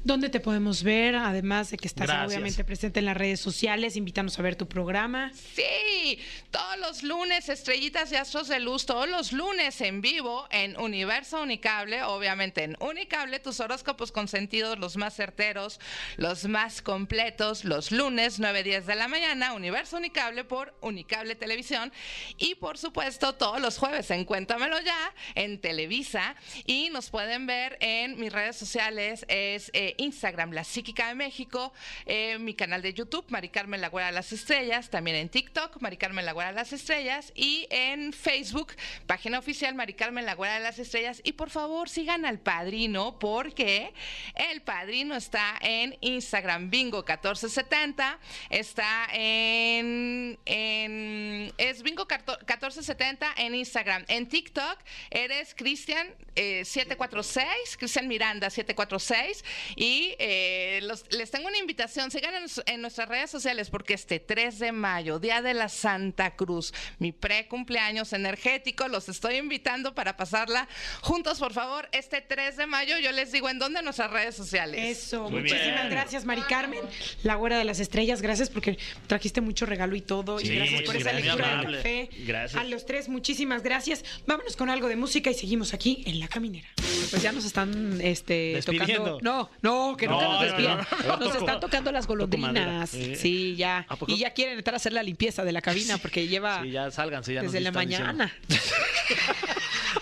¿Dónde 0.04 0.28
te 0.30 0.40
podemos 0.40 0.82
ver? 0.82 1.16
Además 1.16 1.70
de 1.70 1.76
que 1.76 1.88
estás 1.88 2.06
Gracias. 2.06 2.28
obviamente 2.28 2.64
presente 2.64 3.00
en 3.00 3.06
las 3.06 3.16
redes 3.16 3.40
sociales, 3.40 3.96
invítanos 3.96 4.38
a 4.38 4.42
ver 4.42 4.56
tu 4.56 4.66
programa. 4.68 5.32
Sí, 5.54 6.18
todos 6.50 6.78
los 6.78 7.02
lunes, 7.02 7.48
estrellitas 7.48 8.10
y 8.12 8.16
astros 8.16 8.48
de 8.48 8.60
luz, 8.60 8.86
todos 8.86 9.08
los 9.08 9.32
lunes 9.32 9.80
en 9.80 10.00
vivo 10.00 10.46
en 10.50 10.78
Universo 10.78 11.42
Unicable, 11.42 12.02
obviamente 12.04 12.64
en 12.64 12.76
Unicable, 12.80 13.38
tus 13.40 13.60
horóscopos 13.60 14.12
consentidos, 14.12 14.78
los 14.78 14.96
más 14.96 15.14
certeros, 15.14 15.80
los 16.16 16.44
más 16.46 16.80
completos, 16.82 17.41
los 17.42 17.90
lunes 17.90 18.38
9.10 18.38 18.84
de 18.84 18.94
la 18.94 19.08
mañana, 19.08 19.52
Universo 19.52 19.96
Unicable 19.96 20.44
por 20.44 20.76
Unicable 20.80 21.34
Televisión 21.34 21.92
y 22.38 22.54
por 22.54 22.78
supuesto 22.78 23.34
todos 23.34 23.60
los 23.60 23.78
jueves 23.78 24.12
en 24.12 24.24
Cuéntamelo 24.24 24.78
Ya 24.80 25.12
en 25.34 25.60
Televisa. 25.60 26.36
Y 26.66 26.90
nos 26.90 27.10
pueden 27.10 27.48
ver 27.48 27.78
en 27.80 28.16
mis 28.20 28.32
redes 28.32 28.54
sociales, 28.54 29.26
es 29.26 29.72
eh, 29.74 29.96
Instagram, 29.98 30.52
La 30.52 30.62
Psíquica 30.62 31.08
de 31.08 31.16
México, 31.16 31.72
eh, 32.06 32.38
mi 32.38 32.54
canal 32.54 32.80
de 32.80 32.94
YouTube, 32.94 33.24
Mari 33.28 33.48
Carmen 33.48 33.80
La 33.80 33.88
Güera 33.88 34.06
de 34.06 34.12
las 34.12 34.32
Estrellas, 34.32 34.88
también 34.88 35.16
en 35.16 35.28
TikTok, 35.28 35.80
Mari 35.80 35.96
Carmen 35.96 36.24
La 36.24 36.32
Güera 36.32 36.50
de 36.50 36.56
las 36.56 36.72
Estrellas 36.72 37.32
y 37.34 37.66
en 37.70 38.12
Facebook, 38.12 38.72
página 39.06 39.40
oficial 39.40 39.74
Mari 39.74 39.94
Carmen 39.94 40.26
La 40.26 40.36
Güera 40.36 40.54
de 40.54 40.60
las 40.60 40.78
Estrellas. 40.78 41.20
Y 41.24 41.32
por 41.32 41.50
favor 41.50 41.88
sigan 41.88 42.24
al 42.24 42.38
Padrino 42.38 43.18
porque 43.18 43.92
el 44.36 44.62
Padrino 44.62 45.16
está 45.16 45.58
en 45.60 45.98
Instagram, 46.02 46.70
Bingo 46.70 47.04
1470, 47.36 48.18
está 48.50 49.08
en, 49.12 50.38
en 50.46 51.52
es 51.58 51.82
Bingo 51.82 52.06
1470 52.06 53.34
en 53.36 53.54
Instagram, 53.54 54.04
en 54.08 54.28
TikTok 54.28 54.78
eres 55.10 55.54
Cristian 55.54 56.08
eh, 56.34 56.64
746, 56.64 57.76
Cristian 57.78 58.08
Miranda 58.08 58.50
746 58.50 59.44
y 59.76 60.14
eh, 60.18 60.80
los- 60.82 61.04
les 61.12 61.30
tengo 61.30 61.48
una 61.48 61.58
invitación, 61.58 62.10
sigan 62.10 62.34
en, 62.34 62.44
en 62.66 62.80
nuestras 62.80 63.08
redes 63.08 63.30
sociales 63.30 63.70
porque 63.70 63.94
este 63.94 64.20
3 64.20 64.58
de 64.58 64.72
mayo, 64.72 65.18
Día 65.18 65.42
de 65.42 65.54
la 65.54 65.68
Santa 65.68 66.36
Cruz, 66.36 66.72
mi 66.98 67.12
pre 67.12 67.48
cumpleaños 67.48 68.12
energético, 68.12 68.88
los 68.88 69.08
estoy 69.08 69.36
invitando 69.36 69.94
para 69.94 70.16
pasarla 70.16 70.68
juntos, 71.02 71.38
por 71.38 71.52
favor, 71.52 71.88
este 71.92 72.20
3 72.20 72.56
de 72.56 72.66
mayo, 72.66 72.98
yo 72.98 73.12
les 73.12 73.32
digo 73.32 73.48
en 73.48 73.58
dónde 73.58 73.78
en 73.80 73.84
nuestras 73.84 74.10
redes 74.10 74.34
sociales. 74.34 74.98
Eso, 74.98 75.28
Muy 75.30 75.42
muchísimas 75.42 75.74
bien. 75.82 75.90
gracias, 75.90 76.24
Mari 76.24 76.42
Carmen, 76.42 76.80
la 77.22 77.34
güera 77.36 77.58
de 77.58 77.64
las 77.64 77.80
estrellas. 77.80 78.22
Gracias 78.22 78.50
porque 78.50 78.78
trajiste 79.06 79.40
mucho 79.40 79.66
regalo 79.66 79.94
y 79.96 80.00
todo. 80.00 80.38
Sí, 80.38 80.48
y 80.48 80.56
gracias 80.56 80.82
por 80.82 80.96
esa 80.96 81.10
gracias. 81.12 81.36
lectura 81.36 81.56
del 81.62 81.76
café. 81.76 82.10
Gracias. 82.26 82.60
A 82.60 82.64
los 82.64 82.86
tres, 82.86 83.08
muchísimas 83.08 83.62
gracias. 83.62 84.04
Vámonos 84.26 84.56
con 84.56 84.70
algo 84.70 84.88
de 84.88 84.96
música 84.96 85.30
y 85.30 85.34
seguimos 85.34 85.74
aquí 85.74 86.02
en 86.06 86.18
La 86.20 86.28
Caminera. 86.28 86.68
Pues 87.10 87.22
ya 87.22 87.32
nos 87.32 87.44
están 87.44 88.00
este, 88.00 88.60
tocando. 88.64 89.18
No, 89.22 89.50
no, 89.62 89.96
que 89.96 90.06
nunca 90.06 90.24
No, 90.24 90.32
nos 90.32 90.40
no, 90.40 90.46
despiden. 90.46 90.78
no, 91.06 91.16
no. 91.16 91.16
Nos 91.26 91.36
están 91.36 91.60
tocando 91.60 91.92
las 91.92 92.06
golondrinas. 92.06 92.90
Sí. 92.90 93.16
Sí, 93.16 93.56
ya. 93.56 93.86
Y 94.06 94.18
ya 94.18 94.32
quieren 94.32 94.58
entrar 94.58 94.74
a 94.74 94.76
hacer 94.76 94.92
la 94.92 95.02
limpieza 95.02 95.44
de 95.44 95.52
la 95.52 95.60
cabina 95.62 95.98
porque 95.98 96.26
lleva 96.28 96.62
Sí, 96.62 96.70
ya 96.70 96.90
sálganse, 96.90 97.34
ya 97.34 97.42
nos 97.42 97.52
desde 97.52 97.64
la 97.64 97.72
mañana. 97.72 98.32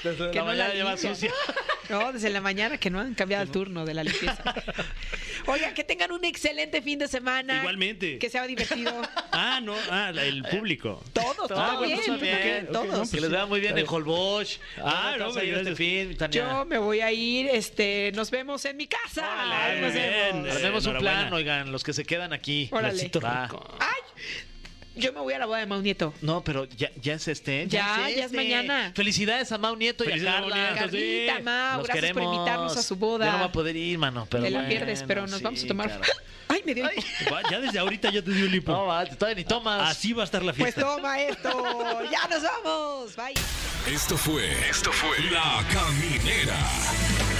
Desde 0.03 0.31
Que 0.31 0.37
la 0.39 0.43
no 0.43 0.47
mañana 0.47 0.69
la 0.69 0.75
lleva 0.75 0.97
sucia. 0.97 1.31
No, 1.89 2.13
desde 2.13 2.31
la 2.31 2.41
mañana 2.41 2.79
que 2.79 2.89
no 2.91 3.01
han 3.01 3.15
cambiado 3.15 3.43
el 3.43 3.51
turno 3.51 3.85
de 3.85 3.95
la 3.95 4.05
limpieza. 4.05 4.43
Oigan, 5.53 5.75
que 5.75 5.85
tengan 5.85 6.13
un 6.13 6.25
excelente 6.25 6.81
fin 6.83 6.99
de 6.99 7.09
semana. 7.09 7.59
Igualmente. 7.59 8.19
Que 8.19 8.31
sea 8.31 8.47
divertido. 8.47 8.93
Ah, 9.33 9.61
no, 9.63 9.75
ah, 9.91 10.11
el 10.17 10.43
público. 10.45 11.03
Todos, 11.13 11.37
todos 11.49 11.53
Ah, 11.57 11.81
bien, 11.85 11.99
bueno, 12.07 12.19
bien. 12.19 12.67
todos. 12.73 12.87
No, 12.89 12.97
pues, 12.99 13.11
Que 13.11 13.21
les 13.21 13.31
vea 13.31 13.47
muy 13.47 13.61
bien 13.61 13.79
en 13.79 13.87
Holbox. 13.89 14.61
Ah, 14.79 15.13
Ah, 15.13 15.17
no, 15.19 15.29
no, 15.29 15.35
pero 15.35 15.59
este 15.59 15.77
fin, 15.77 16.17
Tania. 16.17 16.43
Yo 16.51 16.65
me 16.67 16.79
voy 16.79 17.01
a 17.01 17.13
ir, 17.13 17.47
este, 17.49 18.11
nos 18.15 18.31
vemos 18.31 18.65
en 18.65 18.77
mi 18.77 18.87
casa. 18.87 19.23
Órale, 19.47 19.81
Nos 19.81 19.93
bien. 19.95 20.43
vemos. 20.43 20.57
Armemos 20.57 20.87
un 20.87 20.99
plan, 20.99 21.33
oigan, 21.33 21.73
los 21.73 21.85
que 21.85 21.93
se 21.93 22.05
quedan 22.05 22.33
aquí. 22.33 22.69
Órale. 22.73 23.11
Ay, 23.81 24.03
yo 25.01 25.13
me 25.13 25.21
voy 25.21 25.33
a 25.35 25.39
la 25.39 25.47
boda 25.47 25.59
de 25.59 25.67
Mau 25.67 25.81
Nieto. 25.81 26.15
No, 26.23 26.43
pero 26.45 26.65
ya, 26.67 26.91
ya 27.01 27.15
es 27.15 27.27
este. 27.29 27.67
Ya, 27.69 28.09
es 28.09 28.17
ya 28.17 28.25
es 28.27 28.33
mañana. 28.33 28.93
Felicidades 28.95 29.51
a 29.53 29.59
Mau 29.59 29.75
Nieto 29.77 30.05
y 30.05 30.13
a 30.13 30.23
Carla. 30.25 30.69
Sí. 30.73 30.79
Carlita, 30.79 31.41
Mau, 31.43 31.79
Los 31.79 31.87
gracias 31.89 32.13
por 32.13 32.21
queremos. 32.23 32.35
invitarnos 32.37 32.77
a 32.77 32.83
su 32.83 32.97
boda. 32.97 33.27
Ya 33.27 33.33
no 33.33 33.39
va 33.41 33.45
a 33.47 33.53
poder 33.53 33.77
ir, 33.77 33.99
mano. 33.99 34.27
Pero 34.31 34.45
Te 34.45 34.51
la 34.51 34.59
bueno, 34.59 34.69
pierdes, 34.69 35.03
pero 35.07 35.23
nos 35.27 35.39
sí, 35.39 35.45
vamos 35.45 35.65
a 35.65 35.67
tomar. 35.67 36.01
Ay, 36.49 36.63
me 36.65 36.75
dio. 36.75 36.89
Ya 37.51 37.61
desde 37.61 37.79
ahorita 37.79 38.11
ya 38.11 38.23
te 38.23 38.31
dio 38.33 38.47
el 38.47 38.55
hipo. 38.55 38.73
No, 38.73 38.87
va, 38.87 39.07
todavía 39.07 39.37
ni 39.37 39.45
tomas. 39.45 39.91
Así 39.91 40.13
va 40.13 40.23
a 40.23 40.25
estar 40.25 40.43
la 40.43 40.53
Pues 40.53 40.75
fiesta. 40.75 40.81
toma 40.97 41.21
esto. 41.21 41.49
Ya 42.11 42.29
nos 42.29 42.43
vamos. 42.43 43.17
Bye. 43.17 43.35
Esto 43.95 44.17
fue. 44.17 44.51
Esto 44.69 44.93
fue. 44.93 45.19
La 45.31 45.65
Caminera. 45.73 47.40